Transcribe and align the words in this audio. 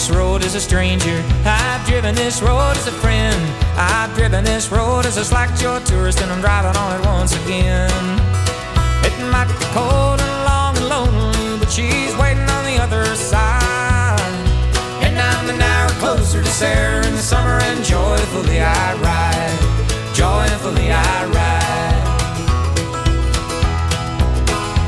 This 0.00 0.16
road 0.16 0.42
as 0.42 0.54
a 0.54 0.60
stranger. 0.60 1.22
I've 1.44 1.86
driven 1.86 2.14
this 2.14 2.40
road 2.40 2.74
as 2.74 2.86
a 2.86 2.92
friend. 3.04 3.36
I've 3.76 4.14
driven 4.14 4.42
this 4.44 4.72
road 4.72 5.04
as 5.04 5.18
a 5.18 5.24
slack-jawed 5.26 5.84
tourist, 5.84 6.22
and 6.22 6.32
I'm 6.32 6.40
driving 6.40 6.74
on 6.74 6.98
it 6.98 7.04
once 7.04 7.34
again. 7.44 7.90
It 9.04 9.12
might 9.30 9.44
be 9.48 9.66
cold 9.76 10.18
and 10.18 10.44
long 10.48 10.74
and 10.78 10.88
lonely, 10.88 11.58
but 11.58 11.70
she's 11.70 12.16
waiting 12.16 12.48
on 12.48 12.64
the 12.64 12.78
other 12.80 13.04
side. 13.14 14.16
And 15.04 15.18
I'm 15.18 15.50
an 15.50 15.60
hour 15.60 15.90
closer 16.00 16.42
to 16.42 16.48
Sarah 16.48 17.06
in 17.06 17.12
the 17.12 17.20
summer, 17.32 17.60
and 17.60 17.84
joyfully 17.84 18.62
I 18.62 18.94
ride. 19.04 19.60
Joyfully 20.14 20.92
I 20.92 21.26
ride. 21.36 22.00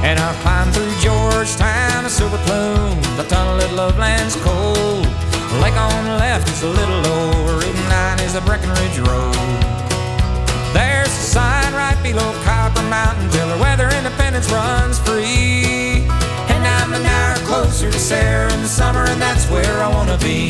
And 0.08 0.18
I 0.18 0.32
climb 0.40 0.72
through 0.72 0.94
Georgetown, 1.04 2.06
a 2.06 2.08
silver 2.08 2.38
plume, 2.46 2.98
the 3.18 3.24
tunnel 3.24 3.60
at 3.60 3.74
Loveland's 3.74 4.36
cold. 4.36 5.01
Lake 5.60 5.76
on 5.76 6.04
the 6.04 6.16
left 6.16 6.48
is 6.48 6.62
a 6.62 6.68
little 6.68 7.00
lower, 7.02 7.58
Route 7.58 7.88
9 7.88 8.20
is 8.20 8.32
the 8.32 8.40
Breckenridge 8.40 8.98
Road. 8.98 9.34
There's 10.72 11.08
a 11.08 11.24
sign 11.36 11.74
right 11.74 11.98
below 12.02 12.32
Copper 12.44 12.82
Mountain 12.88 13.28
till 13.30 13.48
the 13.48 13.58
weather 13.60 13.88
independence 13.90 14.50
runs 14.50 14.98
free. 15.00 16.06
And 16.48 16.66
I'm 16.66 16.94
an 16.94 17.04
hour 17.04 17.36
closer 17.46 17.90
to 17.90 17.98
Sarah 17.98 18.52
in 18.52 18.62
the 18.62 18.68
summer, 18.68 19.04
and 19.04 19.20
that's 19.20 19.48
where 19.50 19.82
I 19.82 19.88
wanna 19.88 20.18
be. 20.18 20.48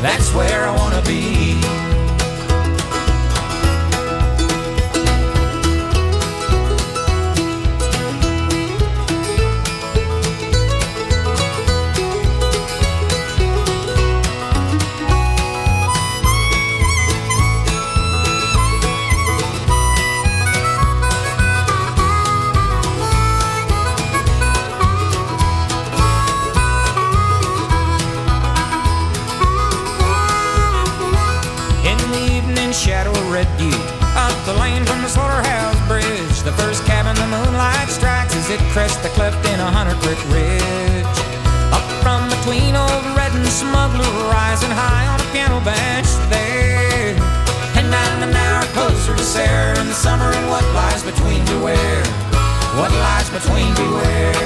That's 0.00 0.32
where 0.32 0.66
I 0.66 0.74
wanna 0.74 1.02
be. 1.02 1.87
As 38.76 38.96
the 39.02 39.08
cleft 39.10 39.38
in 39.48 39.60
a 39.60 39.70
hundred 39.70 39.98
brick 40.02 40.18
ridge. 40.28 41.18
Up 41.72 41.84
from 42.02 42.28
between 42.28 42.76
old 42.76 43.04
red 43.16 43.32
and 43.32 43.46
smuggler, 43.46 44.04
rising 44.28 44.70
high 44.70 45.06
on 45.08 45.18
a 45.20 45.28
piano 45.32 45.60
bench 45.64 46.08
there. 46.28 47.16
And 47.78 47.88
I'm 47.88 48.22
an 48.28 48.34
hour 48.34 48.64
closer 48.76 49.16
to 49.16 49.24
Sarah 49.24 49.78
in 49.80 49.86
the 49.86 49.94
summer, 49.94 50.30
and 50.30 50.48
what 50.48 50.64
lies 50.74 51.02
between 51.02 51.44
beware? 51.46 52.04
What 52.76 52.92
lies 52.92 53.30
between 53.30 53.74
beware? 53.74 54.37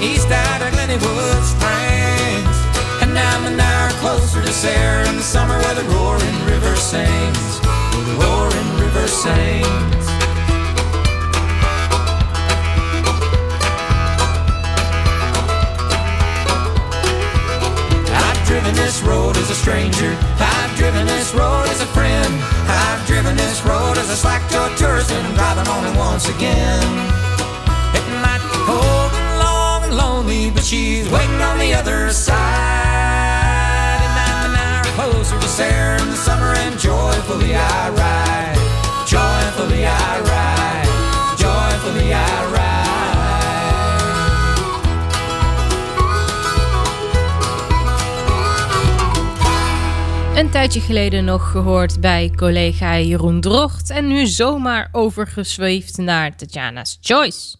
East 0.00 0.30
out 0.30 0.62
of 0.62 0.72
Glennywood 0.74 1.42
Springs. 1.42 2.56
And 3.02 3.18
I'm 3.18 3.52
an 3.52 3.58
hour 3.58 3.90
closer 3.98 4.40
to 4.42 4.52
Sarah 4.52 5.08
in 5.08 5.16
the 5.16 5.22
summer 5.22 5.58
where 5.58 5.74
the 5.74 5.84
roaring 5.94 6.38
river 6.46 6.76
sings. 6.76 7.60
The 7.60 8.16
roaring 8.22 8.70
river 8.78 9.06
sings. 9.08 10.06
I've 18.10 18.46
driven 18.46 18.74
this 18.74 19.02
road 19.02 19.36
as 19.36 19.50
a 19.50 19.54
stranger. 19.54 20.16
I've 20.38 20.76
driven 20.76 21.06
this 21.06 21.34
road 21.34 21.66
as 21.68 21.80
a 21.80 21.86
friend. 21.86 22.32
I've 22.68 23.04
driven 23.06 23.36
this 23.36 23.62
road 23.64 23.98
as 23.98 24.10
a 24.10 24.16
slack-jawed 24.16 24.76
tourist, 24.78 25.10
and 25.10 25.26
I'm 25.26 25.34
driving 25.34 25.68
on 25.68 25.84
it 25.86 25.98
once 25.98 26.28
again. 26.28 27.27
On 31.40 31.58
the 31.58 31.72
other 31.74 32.10
side. 32.10 32.36
And 34.36 34.86
closer 34.94 35.38
to 35.40 35.48
in 36.02 36.10
the 36.10 36.16
summer, 36.16 36.54
joyfully 36.78 37.54
I 37.54 37.88
ride. 37.90 38.58
Joyfully 39.06 39.86
I 39.86 40.20
ride. 40.20 40.88
Joyfully 41.38 42.12
I 42.12 42.44
ride. 42.52 42.78
Een 50.40 50.50
tijdje 50.50 50.80
geleden 50.80 51.24
nog 51.24 51.50
gehoord 51.50 52.00
bij 52.00 52.32
collega 52.36 52.98
Jeroen 52.98 53.40
Drocht 53.40 53.90
en 53.90 54.06
nu 54.06 54.26
zomaar 54.26 54.88
overgezweefd 54.92 55.96
naar 55.96 56.36
Tatjana's 56.36 56.98
Choice. 57.00 57.57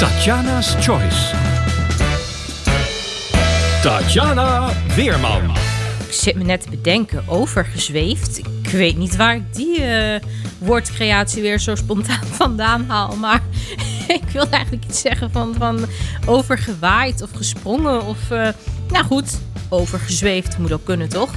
Tatjana's 0.00 0.74
Choice. 0.78 1.36
Tatjana 3.82 4.72
Weerman. 4.94 5.50
Ik 6.06 6.12
zit 6.12 6.34
me 6.34 6.44
net 6.44 6.62
te 6.62 6.70
bedenken, 6.70 7.28
overgezweefd. 7.28 8.38
Ik 8.38 8.70
weet 8.70 8.96
niet 8.96 9.16
waar 9.16 9.34
ik 9.34 9.54
die 9.54 9.82
eh, 9.82 10.20
woordcreatie 10.58 11.42
weer 11.42 11.58
zo 11.58 11.74
spontaan 11.74 12.24
vandaan 12.42 12.84
haal. 12.88 13.16
Maar 13.16 13.42
ik 14.18 14.22
wilde 14.32 14.50
eigenlijk 14.50 14.84
iets 14.84 15.00
zeggen 15.00 15.30
van, 15.30 15.54
van 15.58 15.86
overgewaaid 16.26 17.22
of 17.22 17.30
gesprongen. 17.34 18.06
Of, 18.06 18.30
eh, 18.30 18.48
nou 18.88 19.04
goed, 19.04 19.38
overgezweefd 19.70 20.58
moet 20.58 20.72
ook 20.72 20.84
kunnen, 20.84 21.08
toch? 21.08 21.30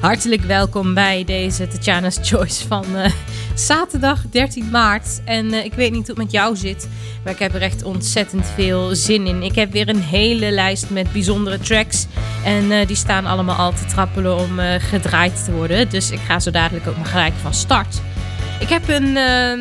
Hartelijk 0.00 0.42
welkom 0.42 0.94
bij 0.94 1.24
deze 1.24 1.68
Tatjana's 1.68 2.18
Choice 2.22 2.66
van 2.66 2.96
eh, 2.96 3.12
zaterdag 3.54 4.24
13 4.30 4.70
maart. 4.70 5.20
En 5.24 5.52
eh, 5.52 5.64
ik 5.64 5.72
weet 5.72 5.92
niet 5.92 6.06
hoe 6.06 6.14
het 6.14 6.24
met 6.24 6.32
jou 6.32 6.56
zit, 6.56 6.88
maar 7.24 7.32
ik 7.32 7.38
heb 7.38 7.54
er 7.54 7.62
echt 7.62 7.82
ontzettend 7.82 8.46
veel 8.54 8.94
zin 8.94 9.26
in. 9.26 9.42
Ik 9.42 9.54
heb 9.54 9.72
weer 9.72 9.88
een 9.88 10.02
hele 10.02 10.50
lijst 10.50 10.90
met 10.90 11.12
bijzondere 11.12 11.58
tracks. 11.58 12.06
En 12.44 12.70
eh, 12.70 12.86
die 12.86 12.96
staan 12.96 13.26
allemaal 13.26 13.56
al 13.56 13.72
te 13.72 13.84
trappelen 13.84 14.36
om 14.36 14.58
gedraaid 14.78 15.44
te 15.44 15.52
worden. 15.52 15.88
Dus 15.88 16.10
ik 16.10 16.20
ga 16.26 16.40
zo 16.40 16.50
dadelijk 16.50 16.86
ook 16.86 16.96
maar 16.96 17.06
gelijk 17.06 17.34
van 17.42 17.54
start. 17.54 18.00
Ik 18.60 18.68
heb 18.68 18.88
een, 18.88 19.16
ehm, 19.16 19.60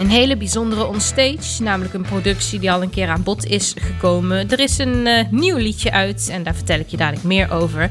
een 0.00 0.10
hele 0.10 0.36
bijzondere 0.36 0.86
onstage. 0.86 1.62
Namelijk 1.62 1.94
een 1.94 2.02
productie 2.02 2.58
die 2.58 2.72
al 2.72 2.82
een 2.82 2.90
keer 2.90 3.08
aan 3.08 3.22
bod 3.22 3.44
is 3.44 3.74
gekomen. 3.78 4.50
Er 4.50 4.60
is 4.60 4.78
een 4.78 5.06
eh, 5.06 5.24
nieuw 5.30 5.56
liedje 5.56 5.92
uit 5.92 6.28
en 6.32 6.42
daar 6.42 6.54
vertel 6.54 6.78
ik 6.78 6.88
je 6.88 6.96
dadelijk 6.96 7.24
meer 7.24 7.50
over. 7.50 7.90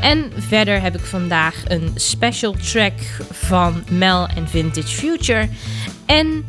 En 0.00 0.32
verder 0.36 0.82
heb 0.82 0.94
ik 0.94 1.04
vandaag 1.04 1.62
een 1.68 1.90
special 1.94 2.54
track 2.72 2.94
van 3.30 3.84
Mel 3.90 4.28
en 4.28 4.48
Vintage 4.48 4.94
Future. 4.96 5.48
En 6.06 6.44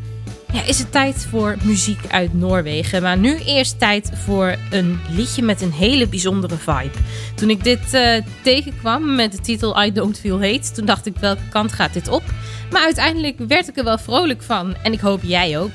ja, 0.53 0.63
is 0.65 0.79
het 0.79 0.91
tijd 0.91 1.27
voor 1.29 1.57
muziek 1.63 1.99
uit 2.07 2.33
Noorwegen. 2.33 3.01
Maar 3.01 3.17
nu 3.17 3.39
eerst 3.39 3.79
tijd 3.79 4.11
voor 4.25 4.55
een 4.69 4.99
liedje 5.09 5.41
met 5.41 5.61
een 5.61 5.71
hele 5.71 6.07
bijzondere 6.07 6.57
vibe. 6.57 6.97
Toen 7.35 7.49
ik 7.49 7.63
dit 7.63 7.93
eh, 7.93 8.21
tegenkwam 8.41 9.15
met 9.15 9.31
de 9.31 9.39
titel 9.39 9.83
I 9.83 9.91
Don't 9.91 10.19
Feel 10.19 10.41
Hate, 10.41 10.71
toen 10.71 10.85
dacht 10.85 11.05
ik 11.05 11.17
welke 11.19 11.47
kant 11.49 11.71
gaat 11.71 11.93
dit 11.93 12.07
op? 12.07 12.23
Maar 12.71 12.81
uiteindelijk 12.83 13.37
werd 13.47 13.67
ik 13.67 13.77
er 13.77 13.83
wel 13.83 13.97
vrolijk 13.97 14.41
van. 14.41 14.75
En 14.83 14.93
ik 14.93 14.99
hoop 14.99 15.19
jij 15.23 15.59
ook. 15.59 15.71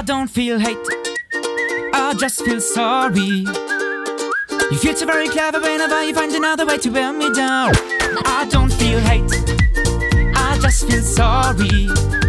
I 0.00 0.04
don't 0.04 0.30
feel 0.30 0.58
hate. 0.58 0.96
I 1.94 2.16
just 2.16 2.42
feel 2.42 2.60
sorry. 2.60 3.42
You 4.70 4.76
feel 4.76 4.96
so 4.96 5.06
very 5.06 5.28
clever 5.28 5.60
whenever 5.60 6.02
you 6.04 6.14
find 6.14 6.34
another 6.34 6.66
way 6.66 6.78
to 6.78 6.90
wear 6.90 7.14
me 7.14 7.30
down. 7.30 7.72
I 8.26 8.48
don't 8.48 8.72
feel 8.72 8.98
hate. 8.98 9.36
I 10.34 10.58
just 10.60 10.84
feel 10.84 11.02
sorry. 11.02 12.19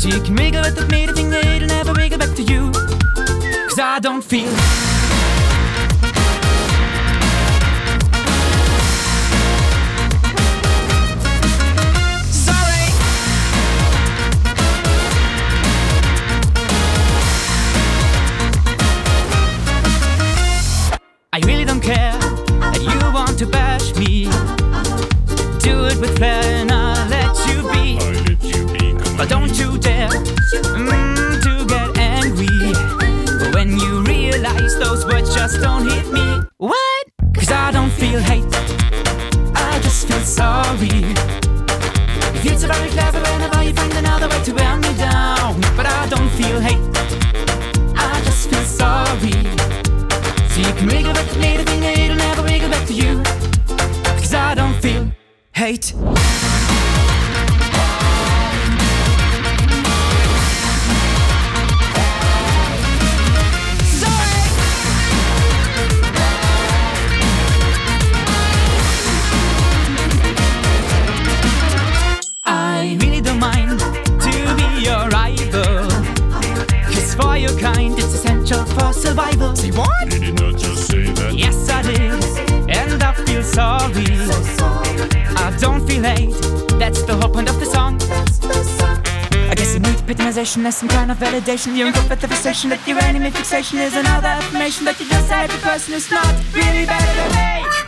So 0.00 0.08
you 0.08 0.22
can 0.22 0.34
wiggle 0.34 0.62
with 0.62 0.76
the 0.76 0.86
made 0.86 1.10
that 1.10 1.44
it'll 1.44 1.68
never 1.68 1.92
wiggle 1.92 2.16
back 2.16 2.34
to 2.36 2.42
you. 2.42 2.72
Cause 3.68 3.78
I 3.78 3.98
don't 4.00 4.24
feel. 4.24 4.89
Mm, 30.52 31.42
to 31.42 31.64
get 31.66 31.96
angry 31.98 32.72
when 33.52 33.78
you 33.78 34.02
realize 34.02 34.78
those 34.78 35.04
words 35.06 35.34
just 35.34 35.60
don't 35.60 35.88
hit 35.88 36.06
me. 36.12 36.40
What? 36.58 37.04
Cause 37.34 37.50
I 37.50 37.70
don't 37.70 37.90
feel 37.90 38.20
hate, 38.20 38.44
I 39.54 39.78
just 39.82 40.08
feel 40.08 40.20
sorry. 40.20 40.88
Feel 42.42 42.58
so 42.58 42.66
very 42.68 42.90
clever 42.90 43.20
whenever 43.20 43.62
you 43.62 43.74
find 43.74 43.92
another 43.94 44.28
way 44.28 44.42
to 44.44 44.52
wear 44.52 44.76
me 44.76 44.92
down. 44.96 45.60
But 45.76 45.86
I 45.86 46.08
don't 46.08 46.30
feel 46.30 46.58
hate, 46.60 46.80
I 47.96 48.20
just 48.24 48.50
feel 48.50 48.64
sorry. 48.64 49.32
So 50.50 50.60
you 50.60 50.72
can 50.74 50.88
wiggle 50.88 51.12
back 51.12 51.28
to 51.32 51.38
me, 51.38 51.56
the 51.56 51.64
thing 51.64 51.80
that 51.80 51.98
it'll 51.98 52.16
never 52.16 52.42
wiggle 52.42 52.70
back 52.70 52.86
to 52.88 52.94
you. 52.94 53.22
Cause 54.18 54.34
I 54.34 54.54
don't 54.54 54.74
feel 54.80 55.10
hate. 55.52 55.94
You 90.40 90.64
as 90.64 90.76
some 90.78 90.88
kind 90.88 91.10
of 91.10 91.18
validation. 91.18 91.76
You're 91.76 91.88
in 91.88 91.92
conversation 91.92 92.70
that 92.70 92.80
your 92.88 92.98
enemy 93.00 93.30
fixation 93.30 93.78
is 93.78 93.94
another 93.94 94.28
affirmation 94.28 94.86
that 94.86 94.98
you 94.98 95.06
just 95.06 95.28
said 95.28 95.50
the 95.50 95.58
person 95.58 95.92
who's 95.92 96.10
not 96.10 96.32
really 96.54 96.86
better 96.86 97.14
than 97.14 97.30
me. 97.36 97.79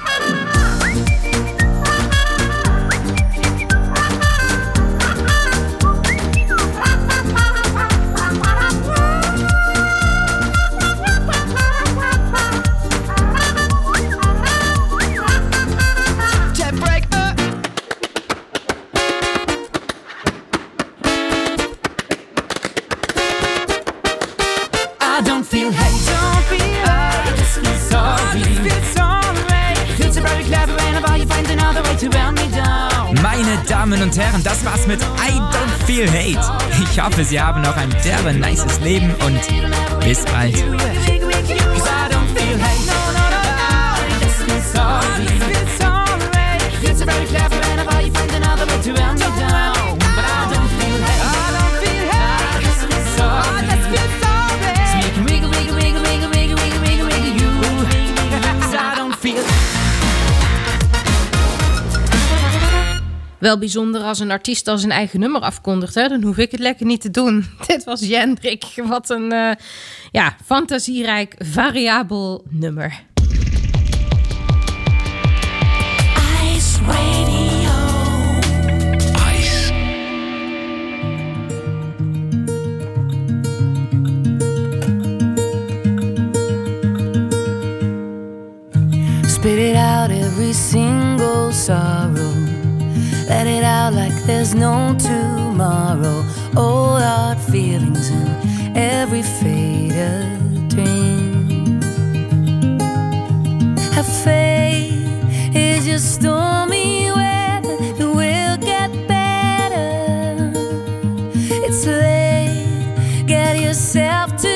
Meine 33.23 33.59
Damen 33.69 34.01
und 34.03 34.17
Herren, 34.17 34.43
das 34.43 34.65
war's 34.65 34.87
mit 34.87 35.01
I 35.03 35.39
Don't 35.39 35.87
Feel 35.87 36.09
Hate. 36.09 36.41
Ich 36.83 37.01
hoffe, 37.01 37.23
Sie 37.23 37.41
haben 37.41 37.61
noch 37.61 37.77
ein 37.77 37.95
derbe 38.03 38.33
nices 38.33 38.81
Leben 38.81 39.15
und 39.27 39.41
bis 40.01 40.25
bald. 40.25 40.55
Cause 40.55 41.89
I 41.89 42.09
don't 42.11 42.33
Wel 63.43 63.59
bijzonder 63.59 64.03
als 64.03 64.19
een 64.19 64.31
artiest 64.31 64.69
al 64.69 64.79
zijn 64.79 64.93
eigen 64.93 65.21
nummer 65.21 65.41
afkondigt. 65.41 65.95
Hè? 65.95 66.09
Dan 66.09 66.23
hoef 66.23 66.37
ik 66.37 66.51
het 66.51 66.61
lekker 66.61 66.87
niet 66.87 67.01
te 67.01 67.11
doen. 67.11 67.45
Dit 67.67 67.85
was 67.85 68.01
Jendrik. 68.01 68.65
Wat 68.77 69.11
een 69.11 69.33
eh, 69.33 69.51
ja, 70.11 70.37
fantasierijk, 70.45 71.35
variabel 71.39 72.45
nummer. 72.49 73.03
Ice 76.55 76.79
Radio. 76.87 77.71
Ice. 79.39 79.73
Spit 89.27 89.59
it 89.59 89.77
out 89.77 90.11
every 90.11 90.53
single 90.53 91.53
sorrow. 91.53 92.52
Let 93.29 93.47
it 93.47 93.65
out 93.65 93.95
like 93.95 94.15
there's 94.25 94.55
no 94.55 94.95
tomorrow. 94.99 96.25
Oh, 96.57 96.63
All 96.63 96.97
our 97.03 97.37
feelings 97.37 98.11
in 98.11 98.77
every 98.77 99.23
faded 99.23 100.69
dream. 100.69 101.81
Have 103.95 104.07
faith, 104.25 104.93
it's 105.55 105.87
just 105.87 106.15
stormy 106.15 107.11
weather. 107.11 107.77
It 107.81 108.07
will 108.21 108.57
get 108.59 108.91
better. 109.09 110.53
It's 111.67 111.87
late, 111.87 113.27
get 113.27 113.59
yourself 113.61 114.37
together. 114.37 114.52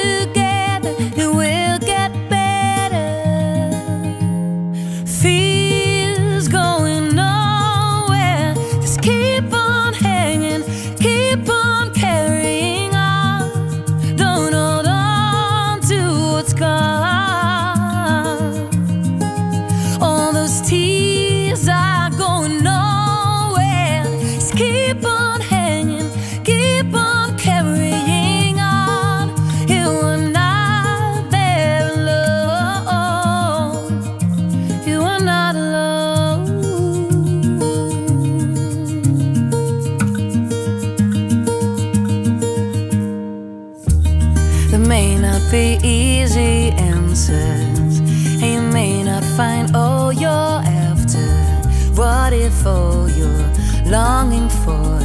longing 53.97 54.51
for 54.63 54.99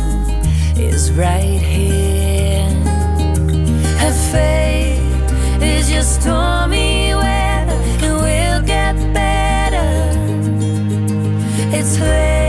is 0.75 1.13
right 1.13 1.61
here. 1.75 2.69
Her 4.03 4.15
faith 4.33 5.61
is 5.61 5.89
your 5.89 6.03
stormy 6.03 7.15
weather, 7.15 7.79
will 8.25 8.61
get 8.73 8.95
better. 9.13 9.87
It's. 11.77 12.40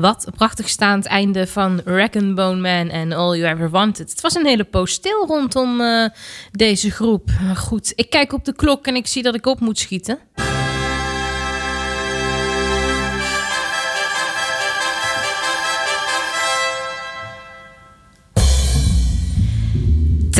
Wat 0.00 0.26
een 0.26 0.32
prachtig 0.32 0.68
staand 0.68 1.06
einde 1.06 1.46
van 1.46 1.80
Rack 1.84 2.16
and 2.16 2.34
Bone 2.34 2.60
Man 2.60 2.88
en 2.88 3.12
All 3.12 3.38
You 3.38 3.54
Ever 3.54 3.70
Wanted. 3.70 4.10
Het 4.10 4.20
was 4.20 4.34
een 4.34 4.46
hele 4.46 4.64
poos 4.64 4.92
stil 4.92 5.26
rondom 5.26 5.80
eh, 5.80 6.08
deze 6.52 6.90
groep. 6.90 7.30
Maar 7.42 7.56
Goed, 7.56 7.92
ik 7.94 8.10
kijk 8.10 8.32
op 8.32 8.44
de 8.44 8.54
klok 8.54 8.86
en 8.86 8.94
ik 8.96 9.06
zie 9.06 9.22
dat 9.22 9.34
ik 9.34 9.46
op 9.46 9.60
moet 9.60 9.78
schieten. 9.78 10.18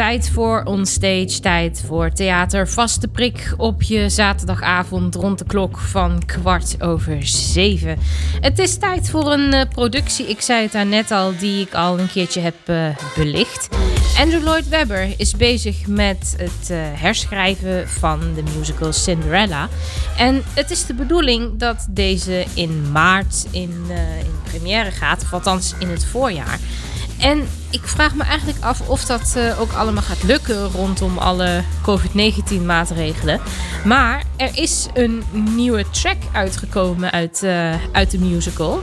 Tijd 0.00 0.30
voor 0.30 0.62
onstage, 0.64 1.40
tijd 1.40 1.82
voor 1.86 2.10
theater. 2.10 2.68
Vaste 2.68 3.08
prik 3.08 3.54
op 3.56 3.82
je 3.82 4.08
zaterdagavond 4.08 5.14
rond 5.14 5.38
de 5.38 5.44
klok 5.44 5.78
van 5.78 6.22
kwart 6.26 6.82
over 6.82 7.26
zeven. 7.26 7.98
Het 8.40 8.58
is 8.58 8.76
tijd 8.76 9.10
voor 9.10 9.32
een 9.32 9.52
eh, 9.52 9.68
productie, 9.68 10.26
ik 10.26 10.40
zei 10.40 10.68
het 10.70 10.88
net 10.88 11.10
al, 11.10 11.32
die 11.38 11.60
ik 11.60 11.74
al 11.74 11.98
een 11.98 12.08
keertje 12.08 12.40
heb 12.40 12.54
eh, 12.64 12.86
belicht. 13.16 13.68
Andrew 14.18 14.42
Lloyd 14.42 14.68
Webber 14.68 15.14
is 15.16 15.36
bezig 15.36 15.86
met 15.86 16.34
het 16.36 16.70
eh, 16.70 16.78
herschrijven 16.80 17.88
van 17.88 18.20
de 18.34 18.42
musical 18.58 18.92
Cinderella. 18.92 19.68
En 20.16 20.42
het 20.54 20.70
is 20.70 20.86
de 20.86 20.94
bedoeling 20.94 21.58
dat 21.58 21.86
deze 21.90 22.44
in 22.54 22.90
maart 22.92 23.46
in, 23.50 23.84
in 24.24 24.32
première 24.42 24.90
gaat, 24.90 25.22
of 25.22 25.32
althans 25.32 25.74
in 25.78 25.88
het 25.88 26.04
voorjaar. 26.04 26.58
En 27.20 27.48
ik 27.70 27.80
vraag 27.82 28.14
me 28.14 28.22
eigenlijk 28.22 28.64
af 28.64 28.88
of 28.88 29.04
dat 29.04 29.34
eh, 29.36 29.60
ook 29.60 29.72
allemaal 29.72 30.02
gaat 30.02 30.22
lukken 30.22 30.64
rondom 30.64 31.18
alle 31.18 31.62
COVID-19 31.82 32.62
maatregelen. 32.64 33.40
Maar 33.84 34.24
er 34.36 34.50
is 34.54 34.86
een 34.94 35.22
nieuwe 35.32 35.84
track 35.90 36.16
uitgekomen 36.32 37.10
uit, 37.10 37.42
eh, 37.42 37.74
uit 37.92 38.10
de 38.10 38.18
musical. 38.18 38.80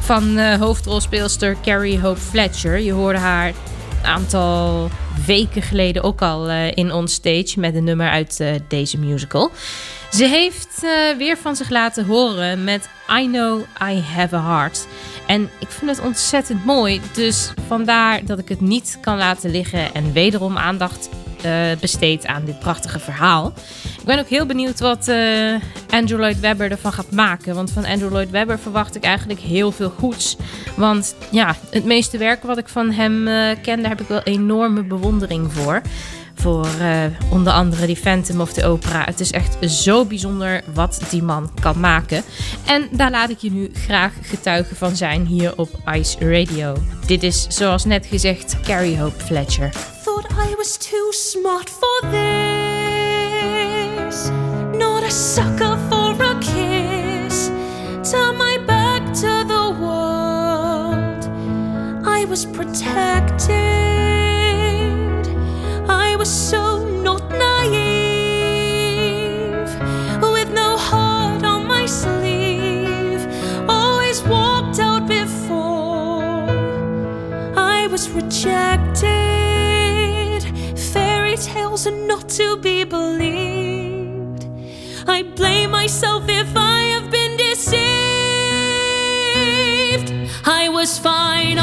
Van 0.00 0.38
eh, 0.38 0.54
hoofdrolspeelster 0.60 1.56
Carrie 1.62 2.00
Hope 2.00 2.20
Fletcher. 2.20 2.78
Je 2.78 2.92
hoorde 2.92 3.18
haar 3.18 3.48
een 3.48 4.06
aantal 4.06 4.90
weken 5.26 5.62
geleden 5.62 6.02
ook 6.02 6.22
al 6.22 6.50
in 6.50 6.92
On 6.92 7.08
Stage 7.08 7.54
met 7.56 7.74
een 7.74 7.84
nummer 7.84 8.08
uit 8.08 8.44
deze 8.68 8.98
musical. 8.98 9.50
Ze 10.10 10.24
heeft 10.24 10.86
weer 11.18 11.36
van 11.36 11.56
zich 11.56 11.70
laten 11.70 12.06
horen 12.06 12.64
met 12.64 12.88
I 13.20 13.26
Know 13.26 13.60
I 13.82 14.02
Have 14.14 14.36
a 14.36 14.42
Heart. 14.42 14.86
En 15.30 15.50
ik 15.58 15.68
vind 15.68 15.90
het 15.90 16.00
ontzettend 16.00 16.64
mooi. 16.64 17.00
Dus 17.12 17.52
vandaar 17.66 18.24
dat 18.24 18.38
ik 18.38 18.48
het 18.48 18.60
niet 18.60 18.98
kan 19.00 19.16
laten 19.16 19.50
liggen 19.50 19.94
en 19.94 20.12
wederom 20.12 20.58
aandacht 20.58 21.08
eh, 21.42 21.52
besteed 21.80 22.26
aan 22.26 22.44
dit 22.44 22.58
prachtige 22.58 22.98
verhaal. 22.98 23.52
Ik 23.98 24.04
ben 24.04 24.18
ook 24.18 24.28
heel 24.28 24.46
benieuwd 24.46 24.80
wat 24.80 25.08
eh, 25.08 25.54
Andrew 25.90 26.18
Lloyd 26.18 26.40
Webber 26.40 26.70
ervan 26.70 26.92
gaat 26.92 27.10
maken. 27.10 27.54
Want 27.54 27.70
van 27.70 27.84
Andrew 27.84 28.10
Lloyd 28.10 28.30
Webber 28.30 28.58
verwacht 28.58 28.96
ik 28.96 29.04
eigenlijk 29.04 29.40
heel 29.40 29.72
veel 29.72 29.92
goeds. 29.98 30.36
Want 30.76 31.14
ja, 31.30 31.56
het 31.70 31.84
meeste 31.84 32.18
werk 32.18 32.42
wat 32.42 32.58
ik 32.58 32.68
van 32.68 32.90
hem 32.90 33.28
eh, 33.28 33.56
ken, 33.62 33.80
daar 33.80 33.90
heb 33.90 34.00
ik 34.00 34.08
wel 34.08 34.22
enorme 34.22 34.82
bewondering 34.82 35.52
voor. 35.52 35.82
Voor 36.40 36.66
eh, 36.80 37.04
onder 37.30 37.52
andere 37.52 37.86
die 37.86 37.96
Phantom 37.96 38.40
of 38.40 38.52
the 38.52 38.64
Opera. 38.64 39.04
Het 39.04 39.20
is 39.20 39.30
echt 39.30 39.70
zo 39.70 40.04
bijzonder 40.04 40.62
wat 40.74 41.00
die 41.10 41.22
man 41.22 41.50
kan 41.60 41.80
maken. 41.80 42.22
En 42.66 42.88
daar 42.90 43.10
laat 43.10 43.30
ik 43.30 43.38
je 43.38 43.50
nu 43.50 43.70
graag 43.74 44.12
getuige 44.22 44.74
van 44.74 44.96
zijn 44.96 45.26
hier 45.26 45.52
op 45.56 45.68
Ice 45.92 46.18
Radio. 46.18 46.76
Dit 47.06 47.22
is 47.22 47.46
zoals 47.48 47.84
net 47.84 48.06
gezegd 48.06 48.60
Carrie 48.60 49.00
Hope 49.00 49.24
Fletcher. 49.24 49.70
Thought 50.04 50.30
I 50.30 50.54
was 50.56 50.76
too 50.76 51.10
smart 51.10 51.70
for 51.70 52.10
this. 52.10 52.20
Not 54.78 55.02
a 55.02 55.10
sucker 55.10 55.78
for 55.88 56.22
a 56.22 56.38
kiss. 56.38 57.50
Turn 58.10 58.36
my 58.36 58.58
back 58.66 59.12
to 59.12 59.44
the 59.46 59.74
world. 59.80 61.28
I 62.06 62.26
was 62.28 62.46
protected. 62.46 63.79
So 66.30 66.86
not 66.86 67.28
naive. 67.30 67.80
With 70.22 70.52
no 70.52 70.76
heart 70.76 71.42
on 71.42 71.66
my 71.66 71.86
sleeve. 71.86 73.26
Always 73.68 74.22
walked 74.22 74.78
out 74.78 75.08
before. 75.08 76.22
I 77.56 77.88
was 77.88 78.08
rejected. 78.10 79.10
Fairy 80.92 81.36
tales 81.36 81.88
are 81.88 82.00
not 82.12 82.28
to 82.38 82.56
be 82.58 82.84
believed. 82.84 84.46
I 85.08 85.24
blame 85.24 85.72
myself 85.72 86.28
if 86.28 86.56
I 86.56 86.82
have 86.94 87.10
been 87.10 87.36
deceived. 87.38 87.80
I 90.46 90.68
was 90.68 90.96
fine 90.96 91.58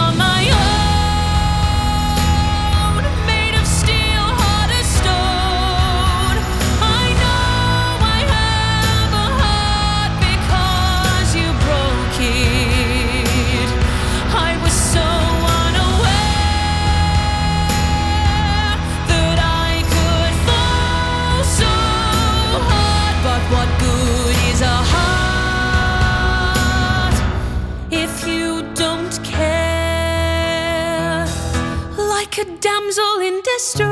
distress, 33.58 33.90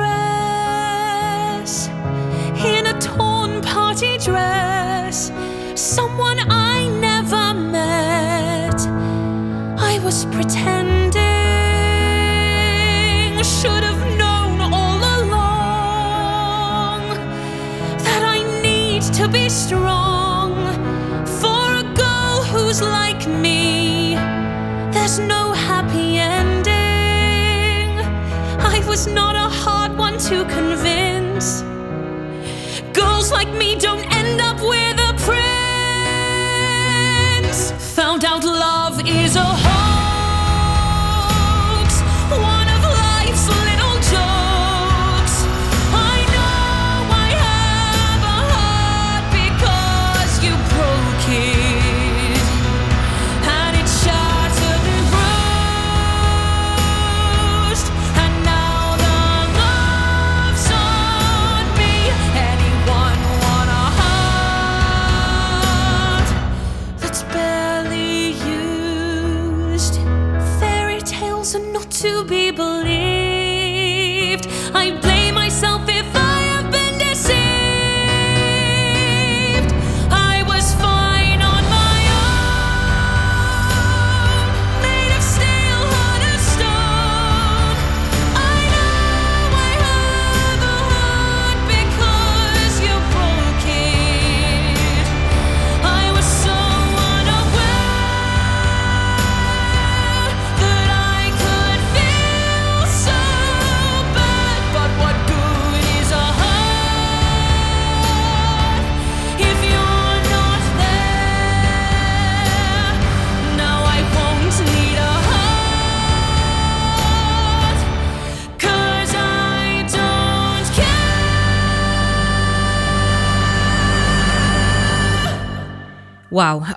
in 2.64 2.86
a 2.86 2.94
torn 3.02 3.64
party 3.64 4.20
dress, 4.20 5.32
someone 5.74 6.38
I 6.52 6.88
never 7.02 7.54
met. 7.56 8.80
I 9.92 10.00
was 10.04 10.26
pretending, 10.26 11.14
should 13.44 13.84
have 13.90 14.04
known 14.20 14.62
all 14.62 15.02
along 15.24 17.02
that 18.06 18.24
I 18.24 18.38
need 18.62 19.02
to 19.14 19.28
be 19.28 19.50
strong 19.50 20.05
to 30.30 30.44
convince. 30.46 31.62
Girls 32.94 33.32
like 33.32 33.50
me 33.54 33.76
don't 33.76 34.04
end 34.12 34.42
up 34.42 34.60
with 34.60 35.00
a 35.00 35.14
prince. 37.44 37.72
Found 37.94 38.26
out 38.26 38.44
love 38.44 39.08
is 39.08 39.36
a 39.36 39.65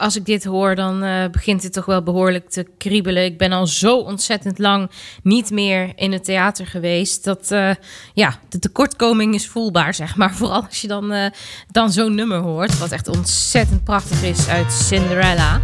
als 0.09 0.17
ik 0.17 0.27
dit 0.27 0.45
hoor, 0.45 0.75
dan 0.75 1.05
uh, 1.05 1.25
begint 1.31 1.63
het 1.63 1.73
toch 1.73 1.85
wel 1.85 2.03
behoorlijk 2.03 2.51
te 2.51 2.67
kriebelen. 2.79 3.25
Ik 3.25 3.39
ben 3.39 3.53
al 3.53 3.67
zo 3.67 3.97
ontzettend 3.97 4.59
lang 4.59 4.91
niet 5.23 5.51
meer 5.51 5.93
in 5.97 6.13
het 6.13 6.25
theater 6.25 6.67
geweest. 6.67 7.25
Dat 7.25 7.51
uh, 7.53 7.71
ja, 8.15 8.39
de 8.49 8.59
tekortkoming 8.59 9.35
is 9.35 9.49
voelbaar, 9.49 9.95
zeg 9.95 10.17
maar. 10.17 10.35
Vooral 10.39 10.65
als 10.65 10.81
je 10.81 10.89
dan, 10.89 11.13
uh, 11.13 11.27
dan 11.71 11.93
zo'n 11.93 12.15
nummer 12.15 12.39
hoort. 12.39 12.79
Wat 12.79 12.93
echt 12.93 13.09
ontzettend 13.09 13.85
prachtig 13.85 14.23
is 14.23 14.49
uit 14.49 14.73
Cinderella. 14.73 15.61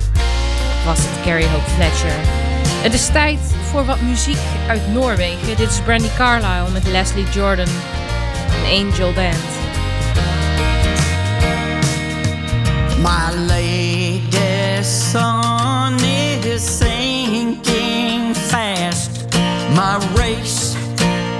Was 0.84 0.98
het 0.98 1.24
Carrie 1.24 1.48
Hope 1.48 1.70
Fletcher. 1.70 2.16
Het 2.82 2.94
is 2.94 3.06
tijd 3.06 3.40
voor 3.70 3.84
wat 3.84 4.00
muziek 4.00 4.42
uit 4.68 4.92
Noorwegen. 4.92 5.46
Dit 5.46 5.60
is 5.60 5.80
Brandy 5.80 6.08
Carlisle 6.16 6.72
met 6.72 6.86
Leslie 6.86 7.28
Jordan. 7.28 7.68
Een 8.64 8.86
Angel 8.86 9.12
Band. 9.12 9.62
My 13.04 13.30
My 19.94 20.00
race 20.18 20.74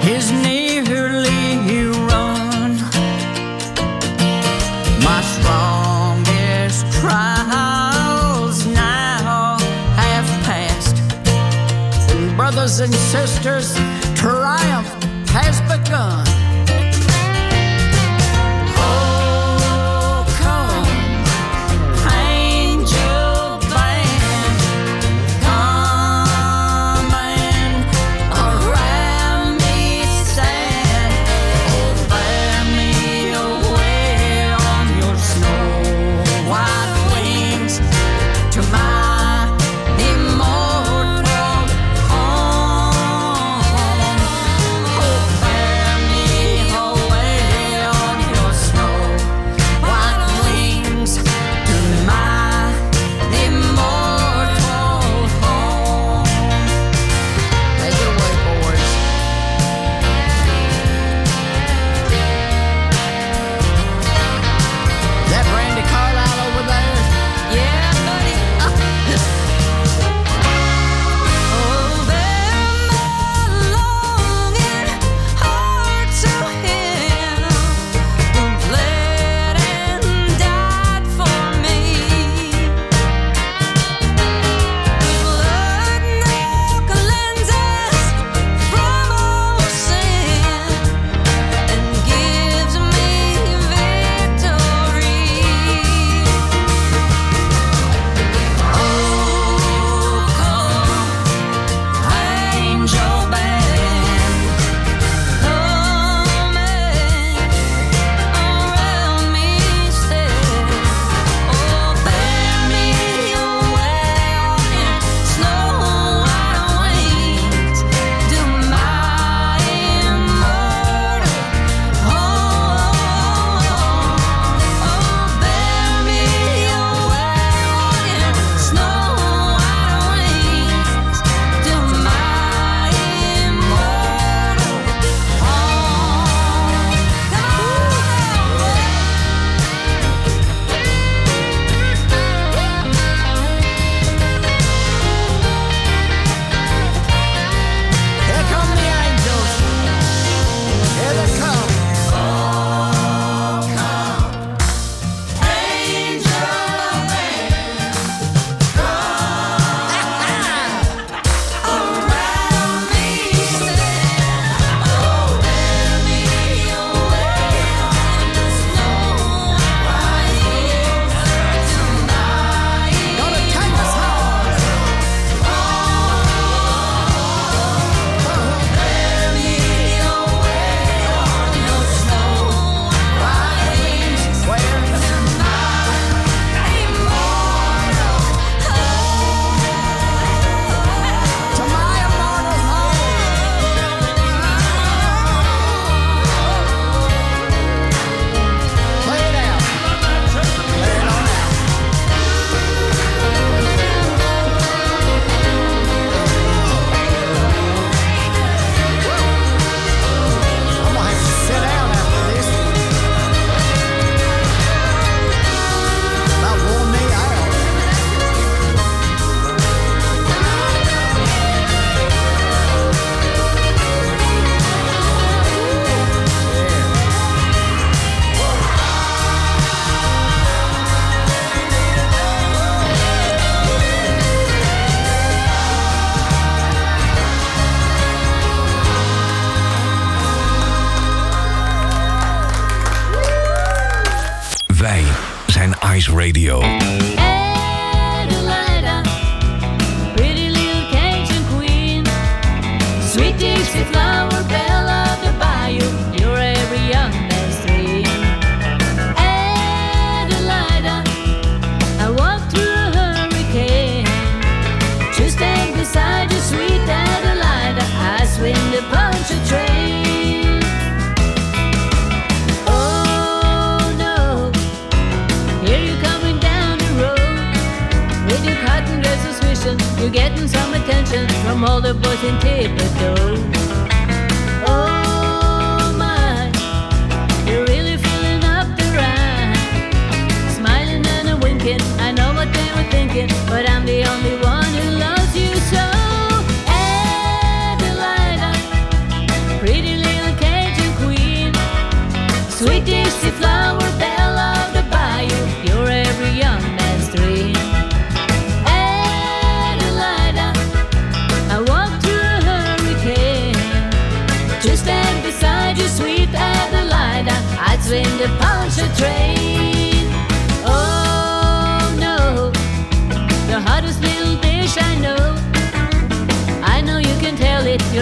is 0.06 0.30
nearly 0.30 1.90
run. 2.06 2.76
My 5.02 5.20
strongest 5.34 6.86
trials 7.00 8.64
now 8.66 9.58
have 9.96 10.26
passed. 10.46 10.96
And 12.12 12.36
brothers 12.36 12.78
and 12.78 12.94
sisters, 12.94 13.74
triumph 14.14 14.86
has 15.30 15.60
begun. 15.62 16.33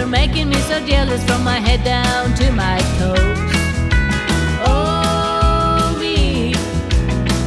You're 0.03 0.11
making 0.11 0.49
me 0.49 0.57
so 0.63 0.85
jealous 0.85 1.23
from 1.23 1.45
my 1.45 1.59
head 1.61 1.81
down 1.85 2.33
to 2.35 2.51
my 2.51 2.77
toes. 2.99 3.39
Oh, 4.67 5.95
me, 5.97 6.49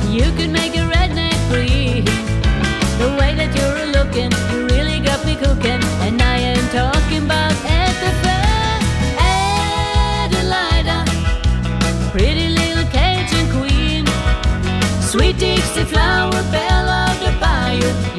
you 0.09 0.33
could 0.37 0.49
make 0.49 0.75
a 0.75 0.85
redneck 0.95 1.37
breathe. 1.51 2.07
The 3.03 3.09
way 3.21 3.35
that 3.41 3.53
you're 3.59 3.89
looking, 3.99 4.31
you 4.51 4.67
really 4.75 5.01
got 5.05 5.23
me 5.27 5.35
cooking. 5.37 5.83
And 6.07 6.23
I 6.23 6.37
ain't 6.39 6.73
talking 6.73 7.25
about 7.27 7.53
at 7.67 7.95
the 8.01 8.13
pretty 12.11 12.49
little 12.49 12.87
Cajun 12.91 13.47
queen. 13.53 14.07
Sweet 15.03 15.37
Dixie 15.37 15.85
flower, 15.85 16.33
belle 16.51 16.89
of 16.89 17.21
the 17.21 17.33
bayou. 17.39 18.16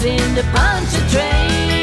In 0.00 0.34
the 0.36 0.44
punch 0.54 0.94
a 0.94 1.10
train. 1.10 1.77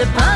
The 0.00 0.06
punch 0.06 0.29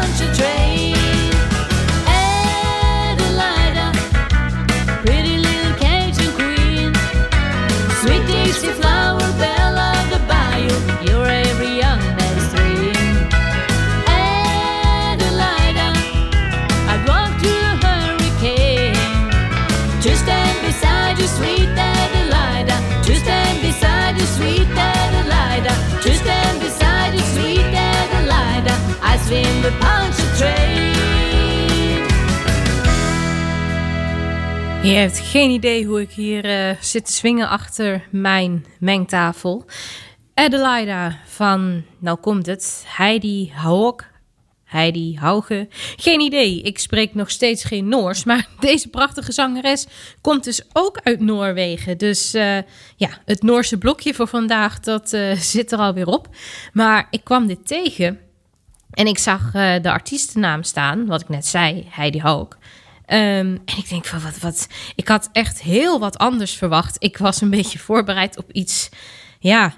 Je 34.85 34.91
hebt 34.91 35.19
geen 35.19 35.51
idee 35.51 35.85
hoe 35.85 36.01
ik 36.01 36.11
hier 36.11 36.45
eh, 36.45 36.77
zit 36.81 37.07
te 37.07 37.13
swingen 37.13 37.49
achter 37.49 38.09
mijn 38.11 38.67
mengtafel. 38.79 39.65
Adelaida 40.35 41.19
van, 41.27 41.85
nou 41.99 42.19
komt 42.19 42.47
het, 42.47 42.85
Heidi 42.87 43.53
Hauk. 43.55 44.11
Heidi 44.65 45.17
Hauge. 45.19 45.69
Geen 45.97 46.21
idee, 46.21 46.63
ik 46.63 46.79
spreek 46.79 47.15
nog 47.15 47.31
steeds 47.31 47.65
geen 47.65 47.89
Noors. 47.89 48.25
Maar 48.31 48.49
deze 48.61 48.89
prachtige 48.89 49.33
zangeres 49.33 49.87
komt 50.21 50.45
dus 50.45 50.63
ook 50.73 51.01
uit 51.03 51.21
Noorwegen. 51.21 51.99
Dus 51.99 52.35
eh, 52.35 52.59
ja, 52.97 53.09
het 53.25 53.43
Noorse 53.43 53.79
blokje 53.79 54.15
voor 54.15 54.29
vandaag, 54.29 54.81
dat 54.81 55.13
eh, 55.13 55.37
zit 55.55 55.73
er 55.73 55.79
alweer 55.79 56.07
op. 56.07 56.29
Maar 56.73 57.07
ik 57.11 57.25
kwam 57.25 57.47
dit 57.47 57.67
tegen 57.67 58.19
en 58.91 59.07
ik 59.07 59.19
zag 59.19 59.51
de 59.53 59.91
artiestennaam 59.91 60.63
staan, 60.63 61.07
wat 61.07 61.21
ik 61.21 61.29
net 61.29 61.47
zei, 61.47 61.87
Heidi 61.91 62.21
Hauk. 62.21 62.59
Ehm, 63.07 63.57
en 63.65 63.77
ik 63.77 63.89
denk 63.89 64.05
van 64.05 64.23
wat, 64.23 64.39
wat. 64.39 64.69
Ik 64.95 65.09
had 65.09 65.29
echt 65.33 65.63
heel 65.63 65.99
wat 65.99 66.19
anders 66.19 66.53
verwacht. 66.53 66.97
Ik 66.99 67.19
was 67.19 67.41
een 67.41 67.51
beetje 67.51 67.79
voorbereid 67.79 68.39
op 68.39 68.53
iets. 68.53 68.89
Ja, 69.39 69.75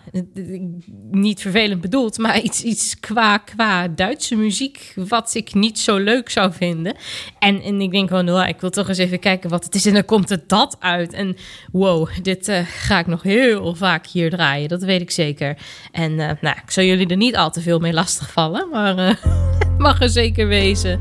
niet 1.10 1.40
vervelend 1.40 1.80
bedoeld, 1.80 2.18
maar 2.18 2.40
iets, 2.40 2.62
iets 2.62 3.00
qua, 3.00 3.38
qua 3.38 3.88
Duitse 3.88 4.36
muziek. 4.36 4.92
wat 4.94 5.34
ik 5.34 5.54
niet 5.54 5.78
zo 5.78 5.96
leuk 5.96 6.30
zou 6.30 6.52
vinden. 6.52 6.96
En, 7.38 7.62
en 7.62 7.80
ik 7.80 7.90
denk 7.90 8.08
gewoon, 8.08 8.24
nou, 8.24 8.48
ik 8.48 8.60
wil 8.60 8.70
toch 8.70 8.88
eens 8.88 8.98
even 8.98 9.18
kijken 9.18 9.50
wat 9.50 9.64
het 9.64 9.74
is. 9.74 9.86
En 9.86 9.94
dan 9.94 10.04
komt 10.04 10.28
het 10.28 10.48
dat 10.48 10.76
uit. 10.80 11.12
En 11.12 11.36
wow, 11.72 12.08
dit 12.22 12.48
eh, 12.48 12.66
ga 12.66 12.98
ik 12.98 13.06
nog 13.06 13.22
heel 13.22 13.74
vaak 13.74 14.06
hier 14.06 14.30
draaien. 14.30 14.68
Dat 14.68 14.82
weet 14.82 15.00
ik 15.00 15.10
zeker. 15.10 15.56
En 15.92 16.20
eh, 16.20 16.30
nou, 16.40 16.56
ik 16.64 16.70
zal 16.70 16.84
jullie 16.84 17.08
er 17.08 17.16
niet 17.16 17.36
al 17.36 17.50
te 17.50 17.60
veel 17.60 17.78
mee 17.78 17.92
lastigvallen. 17.92 18.68
Maar 18.70 18.98
eh, 18.98 19.14
het 19.58 19.78
mag 19.86 20.00
er 20.00 20.10
zeker 20.10 20.46
wezen. 20.46 21.00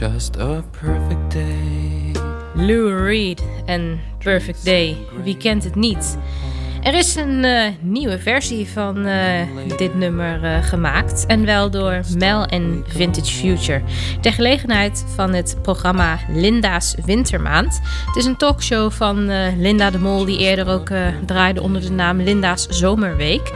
Just 0.00 0.36
a 0.36 0.64
perfect 0.80 1.30
day. 1.30 2.12
Lou 2.54 3.04
Reed 3.04 3.42
en 3.66 4.00
Perfect 4.18 4.64
Day. 4.64 4.96
Wie 5.22 5.36
kent 5.36 5.64
het 5.64 5.74
niet? 5.74 6.18
Er 6.82 6.94
is 6.94 7.14
een 7.14 7.44
eh, 7.44 7.72
nieuwe 7.80 8.18
versie 8.18 8.68
van 8.68 9.06
eh, 9.06 9.76
dit 9.76 9.94
nummer 9.94 10.44
eh, 10.44 10.62
gemaakt. 10.62 11.26
En 11.26 11.44
wel 11.44 11.70
door 11.70 12.00
Mel 12.18 12.46
en 12.46 12.84
Vintage 12.86 13.32
Future. 13.32 13.82
Ter 14.20 14.32
gelegenheid 14.32 15.04
van 15.14 15.34
het 15.34 15.56
programma 15.62 16.18
Linda's 16.28 16.94
Wintermaand. 17.04 17.80
Het 18.06 18.16
is 18.16 18.24
een 18.24 18.36
talkshow 18.36 18.90
van 18.90 19.30
Linda 19.58 19.90
de 19.90 19.98
Mol, 19.98 20.24
die 20.24 20.38
eerder 20.38 20.68
ook 20.68 20.90
draaide 21.26 21.62
onder 21.62 21.80
de 21.80 21.90
naam 21.90 22.20
Linda's 22.20 22.66
Zomerweek. 22.68 23.52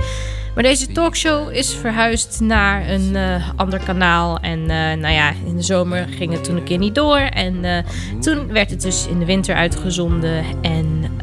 Maar 0.59 0.66
deze 0.66 0.92
talkshow 0.92 1.55
is 1.55 1.75
verhuisd 1.75 2.40
naar 2.40 2.88
een 2.88 3.12
uh, 3.14 3.49
ander 3.57 3.81
kanaal. 3.85 4.38
En 4.38 4.59
uh, 4.59 4.68
nou 4.92 5.09
ja, 5.09 5.33
in 5.44 5.57
de 5.57 5.62
zomer 5.62 6.09
ging 6.09 6.33
het 6.33 6.44
toen 6.44 6.57
een 6.57 6.64
keer 6.64 6.79
niet 6.79 6.94
door. 6.94 7.18
En 7.18 7.64
uh, 7.64 7.79
toen 8.21 8.53
werd 8.53 8.71
het 8.71 8.83
dus 8.83 9.07
in 9.07 9.18
de 9.18 9.25
winter 9.25 9.55
uitgezonden. 9.55 10.44
En 10.62 11.18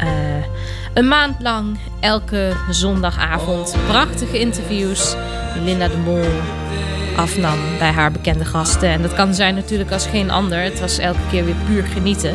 een 0.93 1.07
maand 1.07 1.41
lang, 1.41 1.77
elke 1.99 2.53
zondagavond, 2.69 3.75
prachtige 3.87 4.39
interviews. 4.39 5.15
Die 5.53 5.63
Linda 5.63 5.87
de 5.87 5.97
Mol 5.97 6.25
afnam 7.15 7.57
bij 7.79 7.91
haar 7.91 8.11
bekende 8.11 8.45
gasten. 8.45 8.89
En 8.89 9.01
dat 9.01 9.13
kan 9.13 9.33
zijn 9.33 9.55
natuurlijk 9.55 9.91
als 9.91 10.07
geen 10.07 10.31
ander. 10.31 10.59
Het 10.59 10.79
was 10.79 10.97
elke 10.97 11.27
keer 11.29 11.45
weer 11.45 11.55
puur 11.67 11.83
genieten. 11.83 12.33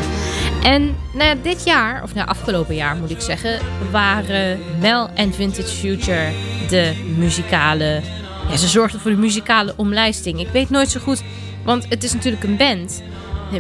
En 0.63 0.97
nou, 1.13 1.37
dit 1.43 1.65
jaar, 1.65 2.03
of 2.03 2.15
nou 2.15 2.29
afgelopen 2.29 2.75
jaar 2.75 2.97
moet 2.97 3.11
ik 3.11 3.21
zeggen, 3.21 3.59
waren 3.91 4.59
Mel 4.81 5.11
en 5.15 5.35
Vintage 5.35 5.77
Future 5.77 6.29
de 6.71 7.13
muzikale. 7.17 8.01
Ja, 8.49 8.57
ze 8.57 8.69
zorgden 8.69 9.01
voor 9.01 9.11
de 9.11 9.17
muzikale 9.17 9.75
omlijsting. 9.77 10.41
Ik 10.41 10.49
weet 10.49 10.71
nooit 10.71 10.89
zo 10.89 11.01
goed, 11.01 11.23
want 11.65 11.87
het 11.89 12.05
is 12.05 12.13
natuurlijk 12.13 12.43
een 12.43 12.57
band. 12.57 13.03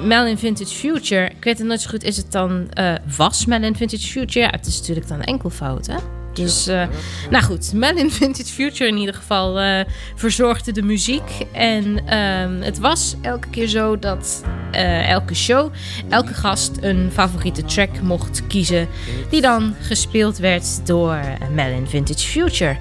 Melon 0.02 0.38
Vintage 0.38 0.74
Future. 0.74 1.24
Ik 1.24 1.44
weet 1.44 1.58
het 1.58 1.66
nooit 1.66 1.80
zo 1.80 1.88
goed. 1.88 2.02
Is 2.02 2.16
het 2.16 2.32
dan 2.32 2.70
uh, 2.78 2.94
was 3.16 3.46
Melon 3.46 3.76
Vintage 3.76 4.06
Future? 4.06 4.40
Ja, 4.40 4.50
het 4.50 4.66
is 4.66 4.78
natuurlijk 4.78 5.08
dan 5.08 5.22
enkelvoud, 5.22 5.86
hè? 5.86 6.19
Dus, 6.32 6.66
eh, 6.66 6.86
nou 7.30 7.44
goed, 7.44 7.72
Mel 7.72 7.96
in 7.96 8.10
Vintage 8.20 8.52
Future 8.52 8.90
in 8.90 8.96
ieder 8.96 9.14
geval 9.14 9.58
eh, 9.60 9.80
verzorgde 10.14 10.72
de 10.72 10.82
muziek. 10.82 11.46
En 11.52 12.06
ehm, 12.06 12.60
het 12.60 12.78
was 12.78 13.14
elke 13.22 13.48
keer 13.48 13.68
zo 13.68 13.98
dat 13.98 14.44
eh, 14.70 15.08
elke 15.08 15.34
show, 15.34 15.72
elke 16.08 16.34
gast 16.34 16.78
een 16.80 17.10
favoriete 17.12 17.64
track 17.64 18.00
mocht 18.00 18.46
kiezen. 18.46 18.88
Die 19.30 19.40
dan 19.40 19.74
gespeeld 19.80 20.38
werd 20.38 20.86
door 20.86 21.18
Mel 21.52 21.72
in 21.72 21.86
Vintage 21.86 22.26
Future. 22.28 22.76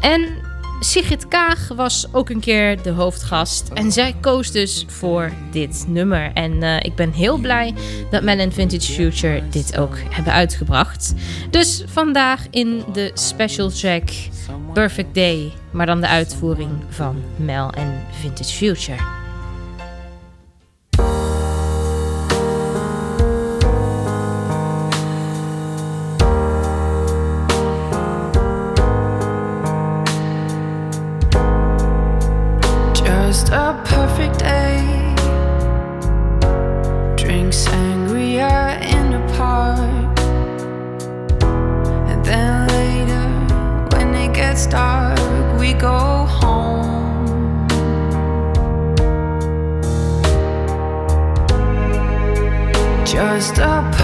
En 0.00 0.47
Sigrid 0.80 1.28
Kaag 1.28 1.68
was 1.68 2.08
ook 2.12 2.30
een 2.30 2.40
keer 2.40 2.82
de 2.82 2.90
hoofdgast. 2.90 3.68
En 3.74 3.86
oh. 3.86 3.92
zij 3.92 4.16
koos 4.20 4.50
dus 4.50 4.84
voor 4.88 5.32
dit 5.50 5.84
nummer. 5.88 6.30
En 6.34 6.62
eh, 6.62 6.76
ik 6.82 6.94
ben 6.94 7.12
heel 7.12 7.36
blij 7.36 7.74
dat 8.10 8.22
Mel 8.22 8.38
en 8.38 8.52
Vintage 8.52 8.92
Future 8.92 9.42
dit 9.50 9.78
ook 9.78 9.98
hebben 10.10 10.32
uitgebracht. 10.32 11.14
Dus 11.50 11.84
vandaag 11.86 12.46
in 12.50 12.84
de 12.92 13.10
special 13.14 13.70
track 13.70 14.08
Perfect 14.72 15.14
Day. 15.14 15.52
Maar 15.70 15.86
dan 15.86 16.00
de 16.00 16.08
uitvoering 16.08 16.70
van 16.88 17.22
Mel 17.36 17.70
en 17.70 18.00
Vintage 18.20 18.54
Future. 18.54 19.17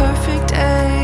perfect 0.04 0.48
day 0.48 1.03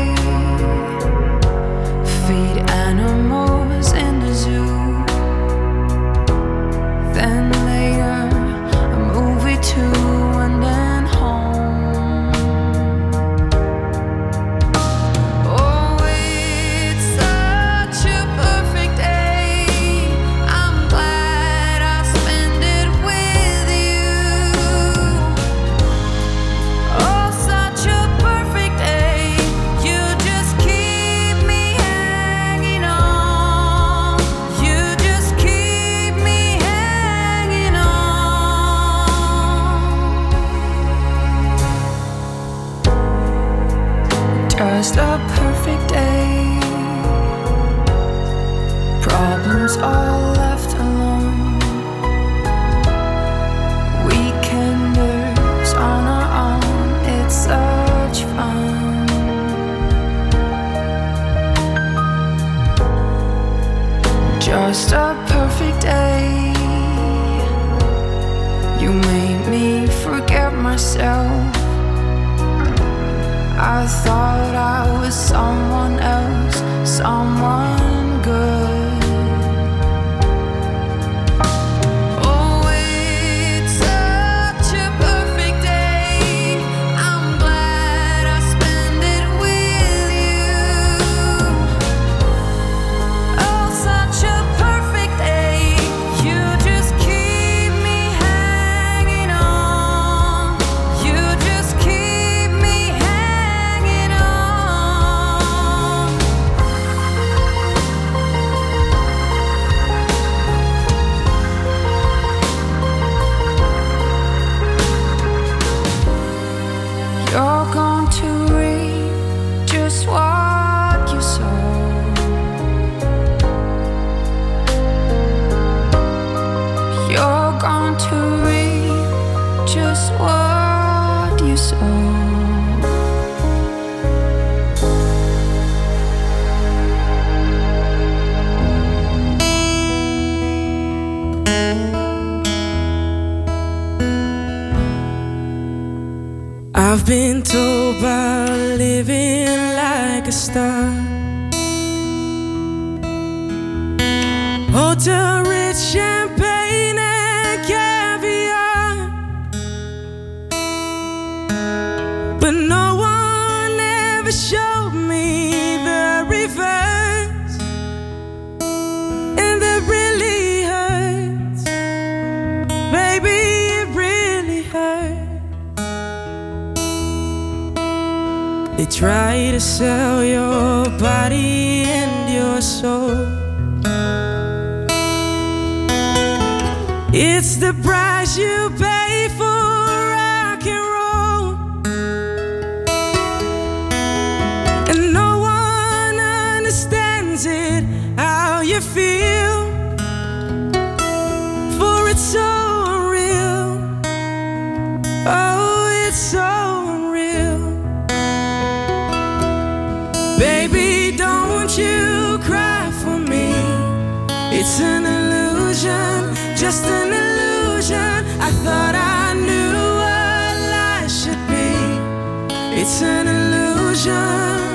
It's 222.83 223.03
an 223.03 223.27
illusion, 223.27 224.71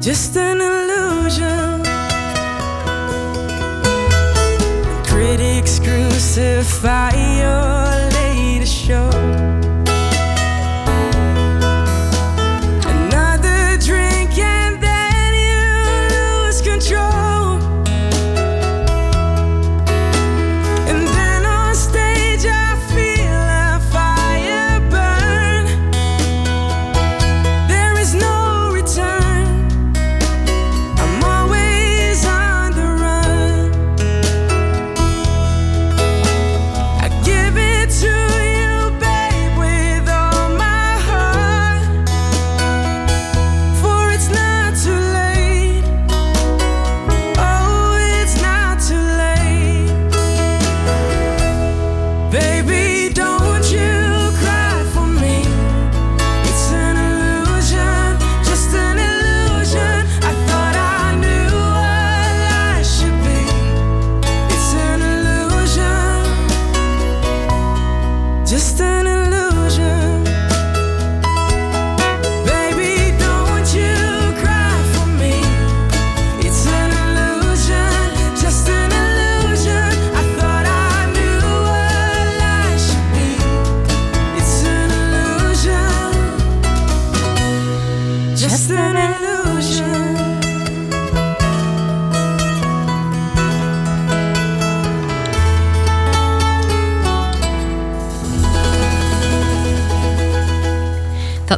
just 0.00 0.36
an 0.36 0.60
illusion. 0.60 1.84
Critics 5.06 5.78
crucify 5.78 7.29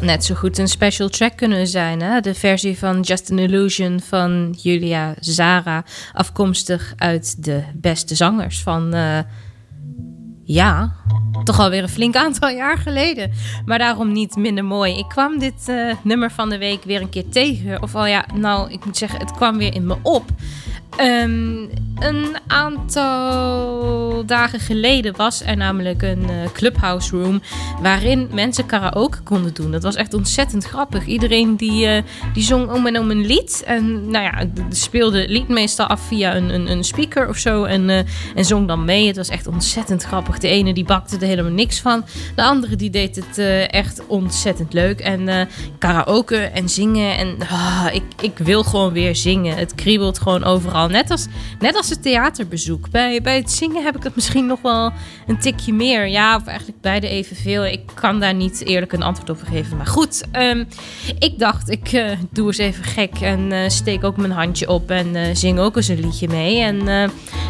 Net 0.02 0.24
zo 0.24 0.34
goed 0.34 0.58
een 0.58 0.68
special 0.68 1.08
track 1.08 1.36
kunnen 1.36 1.66
zijn. 1.66 2.02
Hè? 2.02 2.20
De 2.20 2.34
versie 2.34 2.78
van 2.78 3.00
Just 3.00 3.30
an 3.30 3.38
Illusion 3.38 4.00
van 4.00 4.56
Julia 4.62 5.14
Zara. 5.20 5.84
Afkomstig 6.12 6.92
uit 6.96 7.44
de 7.44 7.62
beste 7.74 8.14
zangers 8.14 8.62
van... 8.62 8.94
eh, 8.94 9.18
ja, 10.44 10.92
toch 11.44 11.58
alweer 11.58 11.82
een 11.82 11.88
flink 11.88 12.16
aantal 12.16 12.48
jaar 12.62 12.78
geleden. 12.78 13.32
Maar 13.64 13.78
daarom 13.78 14.12
niet 14.12 14.36
minder 14.36 14.64
mooi. 14.64 14.98
Ik 14.98 15.08
kwam 15.08 15.38
dit 15.38 15.68
eh, 15.68 15.94
nummer 16.02 16.30
van 16.30 16.50
de 16.50 16.58
week 16.58 16.84
weer 16.84 17.00
een 17.00 17.08
keer 17.08 17.28
tegen. 17.28 17.82
Of 17.82 17.94
al 17.94 18.06
ja, 18.06 18.24
nou, 18.34 18.70
ik 18.70 18.84
moet 18.84 18.96
zeggen, 18.96 19.18
het 19.18 19.32
kwam 19.32 19.58
weer 19.58 19.74
in 19.74 19.86
me 19.86 19.96
op. 20.02 20.24
Ehm, 20.96 21.66
een 21.98 22.36
aantal 22.46 24.26
dagen 24.26 24.60
geleden 24.60 25.16
was 25.16 25.42
er 25.42 25.56
namelijk 25.56 26.02
een 26.02 26.28
eh, 26.28 26.52
clubhouse 26.52 27.16
room 27.16 27.42
waarin 27.80 28.28
mensen 28.32 28.66
karaoke 28.66 29.20
konden 29.20 29.54
doen. 29.54 29.72
Dat 29.72 29.82
was 29.82 29.94
echt 29.94 30.14
ontzettend 30.14 30.64
grappig. 30.64 31.06
Iedereen 31.06 31.56
die, 31.56 31.86
eh, 31.86 32.02
die 32.32 32.42
zong 32.42 32.70
om 32.70 32.86
en 32.86 32.98
om 32.98 33.10
een 33.10 33.26
lied. 33.26 33.62
En 33.66 34.10
nou 34.10 34.24
ja, 34.24 34.44
speelde 34.70 35.20
het 35.20 35.30
lied 35.30 35.48
meestal 35.48 35.86
af 35.86 36.00
via 36.00 36.36
een, 36.36 36.54
een, 36.54 36.70
een 36.70 36.84
speaker 36.84 37.28
of 37.28 37.36
zo 37.36 37.64
en, 37.64 37.90
eh, 37.90 37.98
en 38.34 38.44
zong 38.44 38.68
dan 38.68 38.84
mee. 38.84 39.06
Het 39.06 39.16
was 39.16 39.28
echt 39.28 39.46
ontzettend 39.46 40.02
grappig. 40.02 40.38
De 40.38 40.48
ene 40.48 40.74
die 40.74 40.84
bakte 40.84 41.16
er 41.16 41.26
helemaal 41.26 41.52
niks 41.52 41.80
van. 41.80 42.04
De 42.34 42.42
andere 42.42 42.76
die 42.76 42.90
deed 42.90 43.16
het 43.16 43.38
echt 43.68 44.06
ontzettend 44.06 44.72
leuk. 44.72 45.00
En 45.00 45.48
karaoke 45.78 46.36
en 46.36 46.68
zingen. 46.68 47.16
En 47.16 47.36
ah, 47.50 47.86
ik, 47.92 48.02
ik 48.20 48.38
wil 48.38 48.64
gewoon 48.64 48.92
weer 48.92 49.16
zingen. 49.16 49.56
Het 49.56 49.74
kriebelt 49.74 50.18
gewoon 50.18 50.44
overal. 50.44 50.81
Net 50.88 51.10
als, 51.10 51.26
net 51.58 51.76
als 51.76 51.88
het 51.88 52.02
theaterbezoek. 52.02 52.90
Bij, 52.90 53.22
bij 53.22 53.36
het 53.36 53.50
zingen 53.50 53.84
heb 53.84 53.96
ik 53.96 54.02
het 54.02 54.14
misschien 54.14 54.46
nog 54.46 54.62
wel 54.62 54.92
een 55.26 55.38
tikje 55.38 55.72
meer. 55.72 56.08
Ja, 56.08 56.36
of 56.36 56.46
eigenlijk 56.46 56.80
beide 56.80 57.08
evenveel. 57.08 57.64
Ik 57.64 57.80
kan 57.94 58.20
daar 58.20 58.34
niet 58.34 58.64
eerlijk 58.64 58.92
een 58.92 59.02
antwoord 59.02 59.30
op 59.30 59.42
geven. 59.42 59.76
Maar 59.76 59.86
goed, 59.86 60.24
ehm, 60.30 60.64
ik 61.18 61.38
dacht, 61.38 61.70
ik 61.70 61.92
eh, 61.92 62.10
doe 62.30 62.46
eens 62.46 62.58
even 62.58 62.84
gek. 62.84 63.20
En 63.20 63.52
eh, 63.52 63.68
steek 63.68 64.04
ook 64.04 64.16
mijn 64.16 64.32
handje 64.32 64.68
op. 64.68 64.90
En 64.90 65.16
eh, 65.16 65.22
zing 65.32 65.58
ook 65.58 65.76
eens 65.76 65.88
een 65.88 66.00
liedje 66.00 66.28
mee. 66.28 66.60
En 66.60 66.76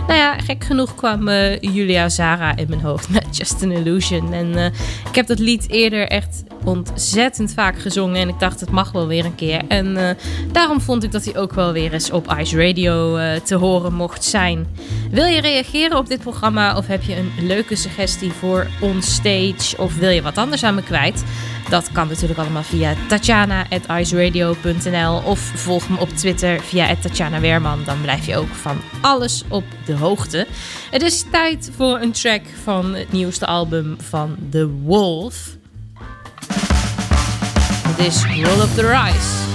nou 0.07 0.21
ja, 0.21 0.39
gek 0.39 0.65
genoeg 0.65 0.95
kwam 0.95 1.29
Julia 1.61 2.09
Zara 2.09 2.57
in 2.57 2.67
mijn 2.69 2.81
hoofd 2.81 3.09
met 3.09 3.27
Just 3.37 3.63
an 3.63 3.73
Illusion. 3.73 4.33
En 4.33 4.73
ik 5.09 5.15
heb 5.15 5.27
dat 5.27 5.39
lied 5.39 5.71
eerder 5.71 6.09
echt 6.09 6.43
ontzettend 6.65 7.53
vaak 7.53 7.79
gezongen. 7.79 8.21
En 8.21 8.29
ik 8.29 8.39
dacht, 8.39 8.61
het 8.61 8.71
mag 8.71 8.93
wel 8.93 9.07
weer 9.07 9.25
een 9.25 9.35
keer. 9.35 9.63
En 9.69 10.17
daarom 10.53 10.81
vond 10.81 11.05
ik 11.05 11.13
dat 11.13 11.25
hij 11.25 11.37
ook 11.37 11.53
wel 11.53 11.73
weer 11.73 11.93
eens 11.93 12.11
op 12.11 12.35
Ice 12.39 12.67
Radio 12.67 13.17
eh, 13.23 13.41
te 13.41 13.55
horen 13.55 13.95
mocht 13.95 14.25
zijn. 14.25 14.67
Wil 15.11 15.25
je 15.25 15.41
reageren 15.41 15.99
op 15.99 16.09
dit 16.09 16.21
programma? 16.21 16.77
Of 16.77 16.87
heb 16.87 17.03
je 17.03 17.17
een 17.17 17.33
leuke 17.47 17.77
suggestie 17.77 18.33
voor 18.33 18.67
onstage? 18.81 19.77
Of 19.77 19.97
wil 19.97 20.11
je 20.11 20.23
wat 20.23 20.39
anders 20.39 20.65
aan 20.65 20.75
me 20.75 20.83
kwijt? 20.83 21.25
Dat 21.69 21.93
kan 21.93 22.09
natuurlijk 22.09 22.39
allemaal 22.39 22.63
via 22.63 22.95
tatjana.iceradio.nl 23.09 25.23
of 25.25 25.41
volg 25.41 25.89
me 25.89 25.99
op 25.99 26.09
Twitter 26.09 26.61
via 26.61 26.97
Tatjana 26.97 27.41
Weerman. 27.41 27.85
Dan 27.85 28.01
blijf 28.01 28.27
je 28.27 28.37
ook 28.37 28.55
van 28.55 28.81
alles 29.01 29.45
op 29.49 29.65
de 29.85 29.95
hoogte. 29.95 30.47
Het 30.91 31.03
is 31.03 31.25
tijd 31.31 31.71
voor 31.77 32.01
een 32.01 32.13
track 32.13 32.43
van 32.63 32.95
het 32.95 33.13
nieuwste 33.13 33.47
album 33.47 33.97
van 34.01 34.37
The 34.51 34.69
Wolf. 34.69 35.57
Het 37.89 37.99
is 37.99 38.25
Roll 38.25 38.61
Up 38.61 38.75
The 38.75 38.87
Rise. 38.87 39.52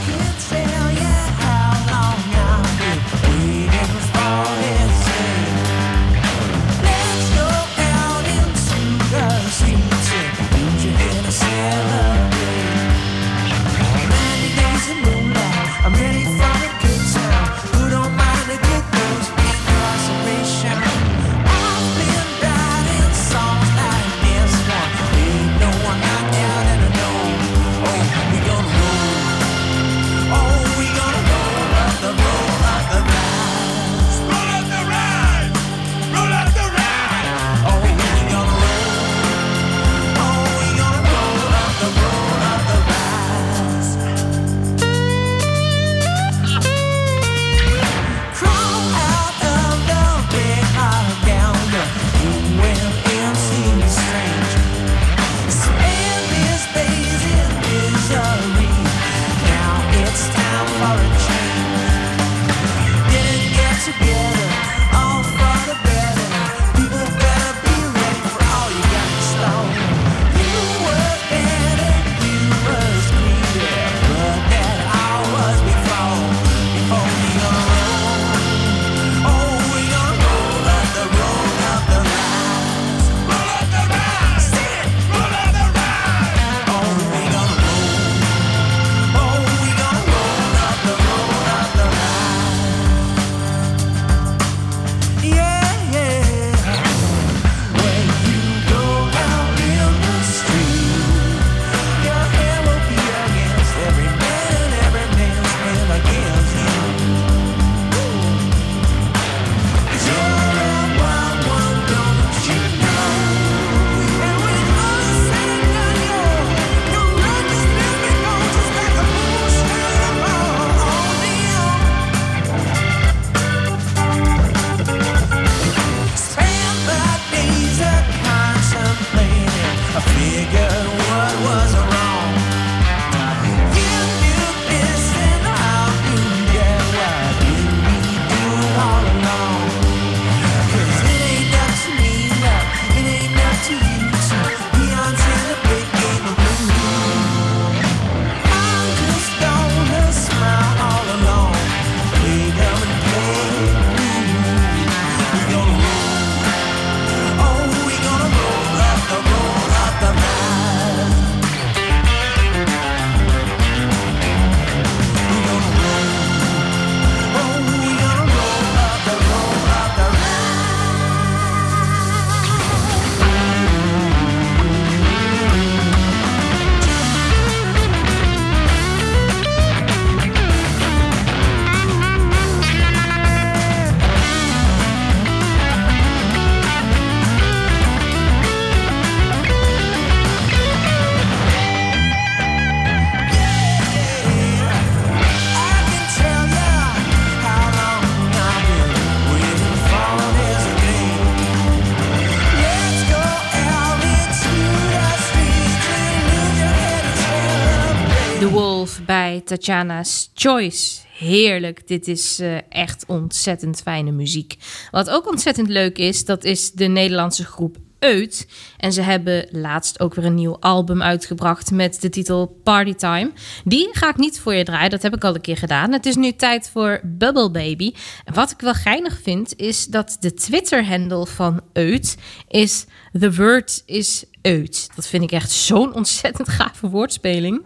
Tatjana's 209.48 210.32
Choice. 210.34 211.00
Heerlijk, 211.18 211.88
dit 211.88 212.08
is 212.08 212.40
eh, 212.40 212.58
echt 212.70 213.04
ontzettend 213.08 213.82
fijne 213.82 214.12
muziek. 214.12 214.56
Wat 214.92 215.10
ook 215.10 215.28
ontzettend 215.28 215.68
leuk 215.68 215.98
is, 215.98 216.26
dat 216.26 216.44
is 216.44 216.72
de 216.72 216.86
Nederlandse 216.86 217.46
groep 217.46 217.78
Eut. 218.00 218.48
En 218.78 218.94
ze 218.94 219.02
hebben 219.02 219.48
laatst 219.52 220.00
ook 220.00 220.14
weer 220.14 220.26
een 220.26 220.36
nieuw 220.36 220.58
album 220.60 221.02
uitgebracht 221.02 221.72
met 221.72 222.02
de 222.02 222.10
titel 222.10 222.60
Partytime. 222.64 223.32
Die 223.64 223.90
ga 223.92 224.10
ik 224.10 224.18
niet 224.18 224.40
voor 224.40 224.54
je 224.54 224.64
draaien, 224.64 224.90
dat 224.90 225.02
heb 225.02 225.16
ik 225.16 225.24
al 225.24 225.36
een 225.36 225.42
keer 225.42 225.58
gedaan. 225.58 225.92
Het 225.92 226.06
is 226.06 226.16
nu 226.16 226.32
tijd 226.32 226.70
voor 226.70 227.00
Bubble 227.04 227.52
Baby. 227.52 227.94
En 228.26 228.34
wat 228.34 228.52
ik 228.52 228.60
wel 228.60 228.74
geinig 228.74 229.20
vind, 229.24 229.56
is 229.56 229.86
dat 229.86 230.18
de 230.20 230.34
Twitter-handle 230.34 231.26
van 231.26 231.62
Eut 231.74 232.18
is 232.48 232.86
The 233.20 233.36
Word 233.36 233.84
is 233.86 234.24
Eut. 234.42 234.90
Dat 234.96 235.08
vind 235.08 235.24
ik 235.24 235.32
echt 235.32 235.52
zo'n 235.52 235.94
ontzettend 235.94 236.50
gave 236.50 236.90
woordspeling. 236.90 237.62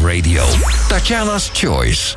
Radio. 0.00 0.42
Tatjana's 0.88 1.50
Choice. 1.50 2.16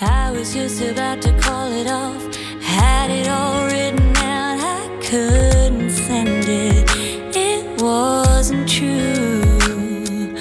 I 0.00 0.30
was 0.32 0.54
just 0.54 0.80
about 0.82 1.22
to 1.22 1.32
call 1.38 1.70
it 1.72 1.86
off. 1.86 2.22
Had 2.60 3.10
it 3.10 3.28
all 3.28 3.66
written 3.66 4.16
out, 4.16 4.58
I 4.58 4.98
couldn't 5.02 5.90
send 5.90 6.44
it. 6.48 6.90
It 7.36 7.80
wasn't 7.80 8.68
true. 8.68 10.36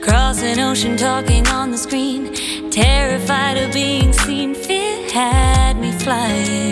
Cross 0.00 0.42
an 0.42 0.58
ocean, 0.60 0.96
talking 0.96 1.46
on 1.48 1.70
the 1.70 1.78
screen. 1.78 2.32
Terrified 2.70 3.56
of 3.56 3.72
being 3.72 4.12
seen, 4.12 4.54
fear 4.54 5.08
had 5.10 5.78
me 5.78 5.92
flying, 5.92 6.63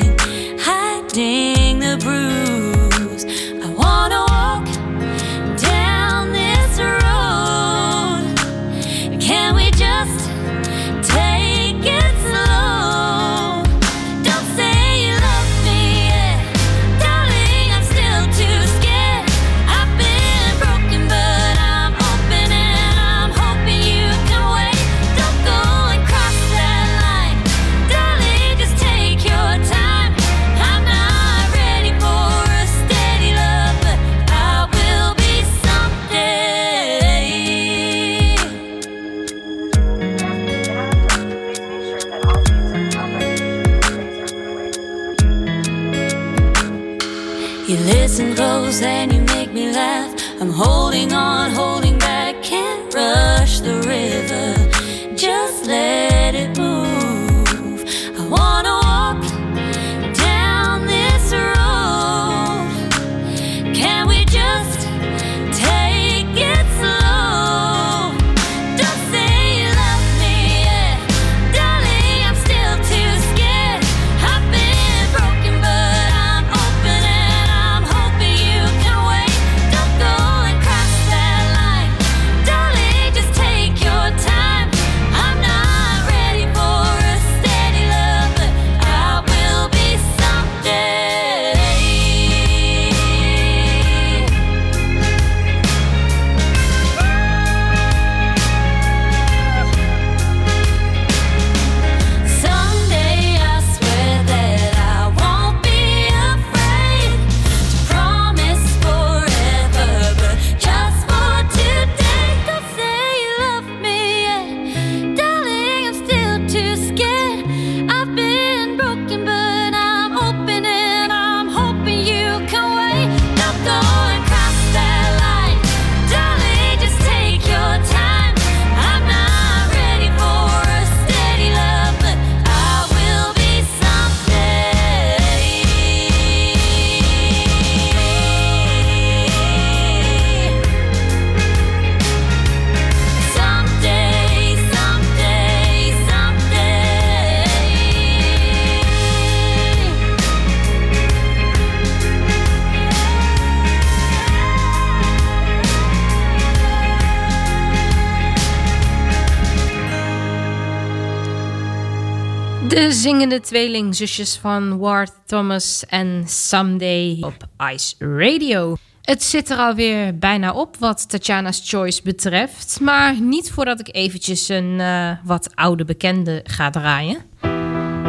zingende 163.03 163.41
tweelingzusjes 163.41 164.37
van 164.37 164.79
Ward 164.79 165.13
Thomas 165.27 165.85
en 165.87 166.25
Someday 166.27 167.19
op 167.21 167.37
Ice 167.73 167.95
Radio. 167.99 168.77
Het 169.03 169.23
zit 169.23 169.51
er 169.51 169.57
alweer 169.57 170.19
bijna 170.19 170.53
op 170.53 170.77
wat 170.77 171.09
Tatjana's 171.09 171.63
Choice 171.65 172.03
betreft. 172.03 172.81
Maar 172.81 173.21
niet 173.21 173.51
voordat 173.51 173.81
ik 173.81 173.95
eventjes 173.95 174.49
een 174.49 174.81
eh, 174.81 175.11
wat 175.25 175.51
oude 175.55 175.85
bekende 175.85 176.41
ga 176.45 176.71
draaien. 176.71 177.19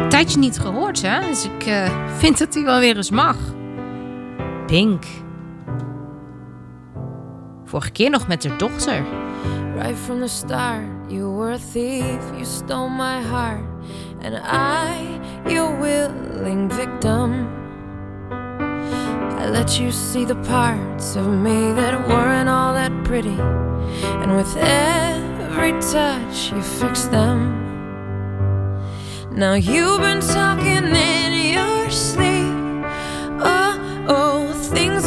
Tijdje 0.08 0.38
niet 0.38 0.58
gehoord, 0.58 1.02
hè? 1.02 1.20
Dus 1.20 1.44
ik 1.44 1.66
eh, 1.66 2.16
vind 2.18 2.38
dat 2.38 2.54
hij 2.54 2.62
wel 2.64 2.78
weer 2.78 2.96
eens 2.96 3.10
mag. 3.10 3.36
Pink. 4.66 5.04
Vorige 7.64 7.90
keer 7.90 8.10
nog 8.10 8.28
met 8.28 8.44
haar 8.44 8.58
dochter. 8.58 9.04
Right 9.74 9.98
from 9.98 10.20
the 10.20 10.28
start, 10.28 10.84
you 11.08 11.36
were 11.36 11.52
a 11.52 11.58
thief, 11.72 12.30
you 12.32 12.44
stole 12.44 12.88
my 12.88 13.20
heart, 13.30 13.64
and 14.24 14.38
I, 14.42 15.20
your 15.46 15.78
willing 15.78 16.70
victim. 16.70 17.46
I 18.32 19.50
let 19.50 19.78
you 19.78 19.92
see 19.92 20.24
the 20.24 20.36
parts 20.36 21.14
of 21.14 21.26
me 21.26 21.72
that 21.72 22.08
weren't 22.08 22.48
all 22.48 22.72
that 22.72 22.92
pretty, 23.04 23.38
and 24.22 24.34
with 24.34 24.56
every 24.56 25.72
touch, 25.92 26.52
you 26.52 26.62
fixed 26.62 27.10
them. 27.10 27.38
Now 29.30 29.54
you've 29.54 30.00
been 30.00 30.22
talking 30.22 30.86
in 30.86 31.54
your 31.54 31.90
sleep. 31.90 32.54
Oh, 33.44 34.06
oh, 34.08 34.52
things 34.74 35.06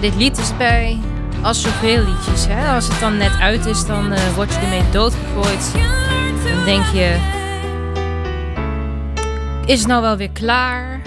Dit 0.00 0.14
lied 0.14 0.38
is 0.38 0.56
bij 0.56 0.98
als 1.42 1.62
zoveel 1.62 2.04
liedjes. 2.04 2.46
Hè? 2.46 2.74
Als 2.74 2.88
het 2.88 3.00
dan 3.00 3.16
net 3.16 3.32
uit 3.40 3.66
is, 3.66 3.86
dan 3.86 4.12
eh, 4.12 4.34
word 4.34 4.54
je 4.54 4.60
ermee 4.60 4.90
doodgegooid. 4.90 5.72
Dan 6.54 6.64
denk 6.64 6.84
je, 6.84 7.16
is 9.66 9.78
het 9.78 9.88
nou 9.88 10.02
wel 10.02 10.16
weer 10.16 10.30
klaar? 10.30 11.00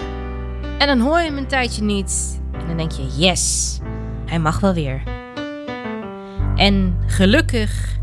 En 0.78 0.86
dan 0.86 1.00
hoor 1.00 1.18
je 1.18 1.24
hem 1.24 1.36
een 1.36 1.46
tijdje 1.46 1.82
niet. 1.82 2.40
En 2.52 2.66
dan 2.66 2.76
denk 2.76 2.92
je, 2.92 3.06
yes, 3.16 3.78
hij 4.26 4.38
mag 4.38 4.60
wel 4.60 4.74
weer. 4.74 5.02
En 6.56 6.96
gelukkig 7.06 7.93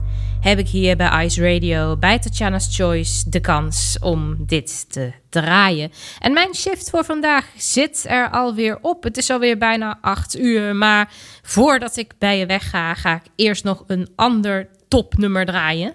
heb 0.41 0.59
ik 0.59 0.67
hier 0.67 0.95
bij 0.95 1.25
Ice 1.25 1.53
Radio, 1.53 1.97
bij 1.97 2.19
Tatjana's 2.19 2.75
Choice, 2.75 3.29
de 3.29 3.39
kans 3.39 3.97
om 3.99 4.35
dit 4.39 4.91
te 4.91 5.11
draaien. 5.29 5.91
En 6.19 6.33
mijn 6.33 6.55
shift 6.55 6.89
voor 6.89 7.05
vandaag 7.05 7.45
zit 7.57 8.05
er 8.07 8.29
alweer 8.29 8.77
op. 8.81 9.03
Het 9.03 9.17
is 9.17 9.29
alweer 9.29 9.57
bijna 9.57 9.97
8 10.01 10.39
uur. 10.39 10.75
Maar 10.75 11.09
voordat 11.41 11.97
ik 11.97 12.13
bij 12.17 12.37
je 12.37 12.45
wegga, 12.45 12.93
ga 12.93 13.15
ik 13.15 13.31
eerst 13.35 13.63
nog 13.63 13.83
een 13.87 14.09
ander 14.15 14.67
topnummer 14.87 15.45
draaien. 15.45 15.93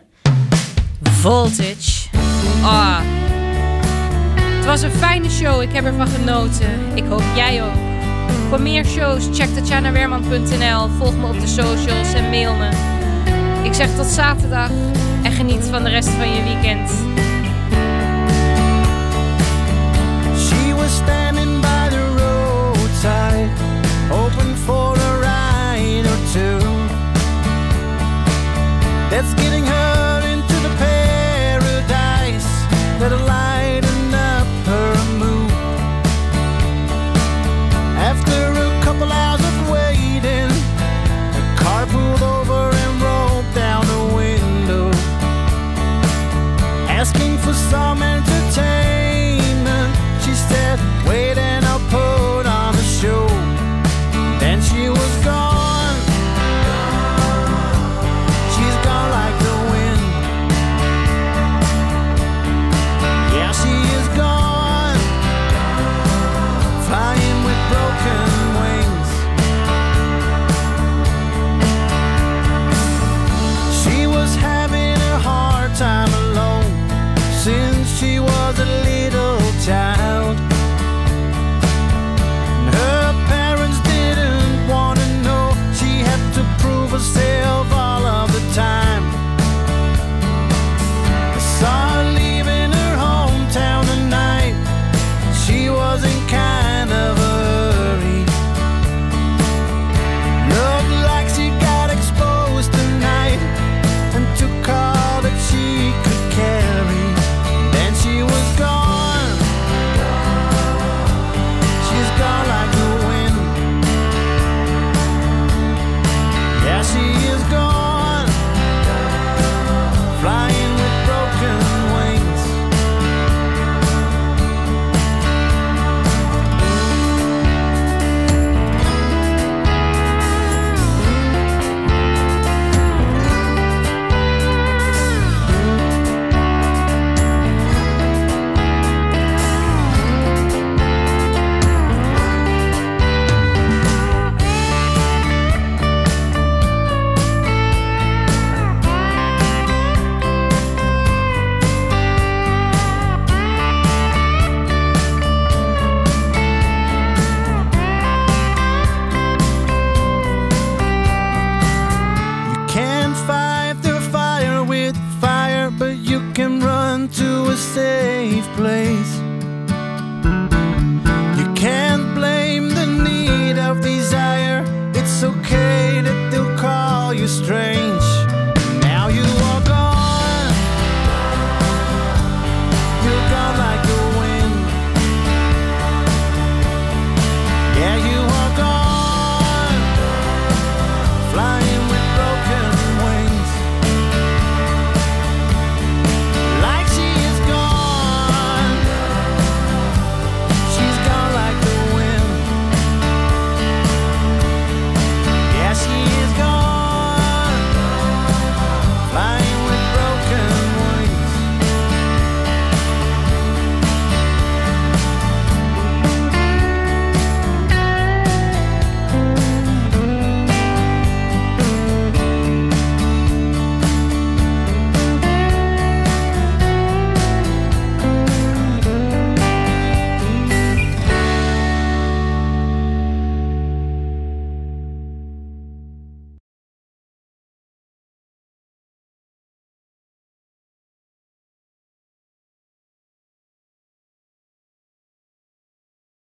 Voltage. 1.02 2.08
Ah. 2.62 3.00
Het 4.40 4.64
was 4.64 4.82
een 4.82 4.90
fijne 4.90 5.30
show. 5.30 5.62
Ik 5.62 5.72
heb 5.72 5.84
ervan 5.84 6.08
genoten. 6.08 6.70
Ik 6.94 7.04
hoop 7.04 7.24
jij 7.34 7.62
ook. 7.64 7.78
Voor 8.48 8.60
meer 8.60 8.84
shows, 8.84 9.28
check 9.32 9.48
tatjanawerman.nl. 9.48 10.88
Volg 10.88 11.16
me 11.16 11.26
op 11.26 11.40
de 11.40 11.46
socials 11.46 12.14
en 12.14 12.30
mail 12.30 12.54
me. 12.54 12.95
Ik 13.66 13.74
zeg 13.74 13.96
tot 13.96 14.06
zaterdag 14.06 14.70
en 15.22 15.32
geniet 15.32 15.64
van 15.64 15.84
de 15.84 15.90
rest 15.90 16.08
van 16.08 16.30
je 16.30 16.42
weekend. 16.42 16.90
She 20.38 20.74
was 20.74 20.94
standing 20.94 21.55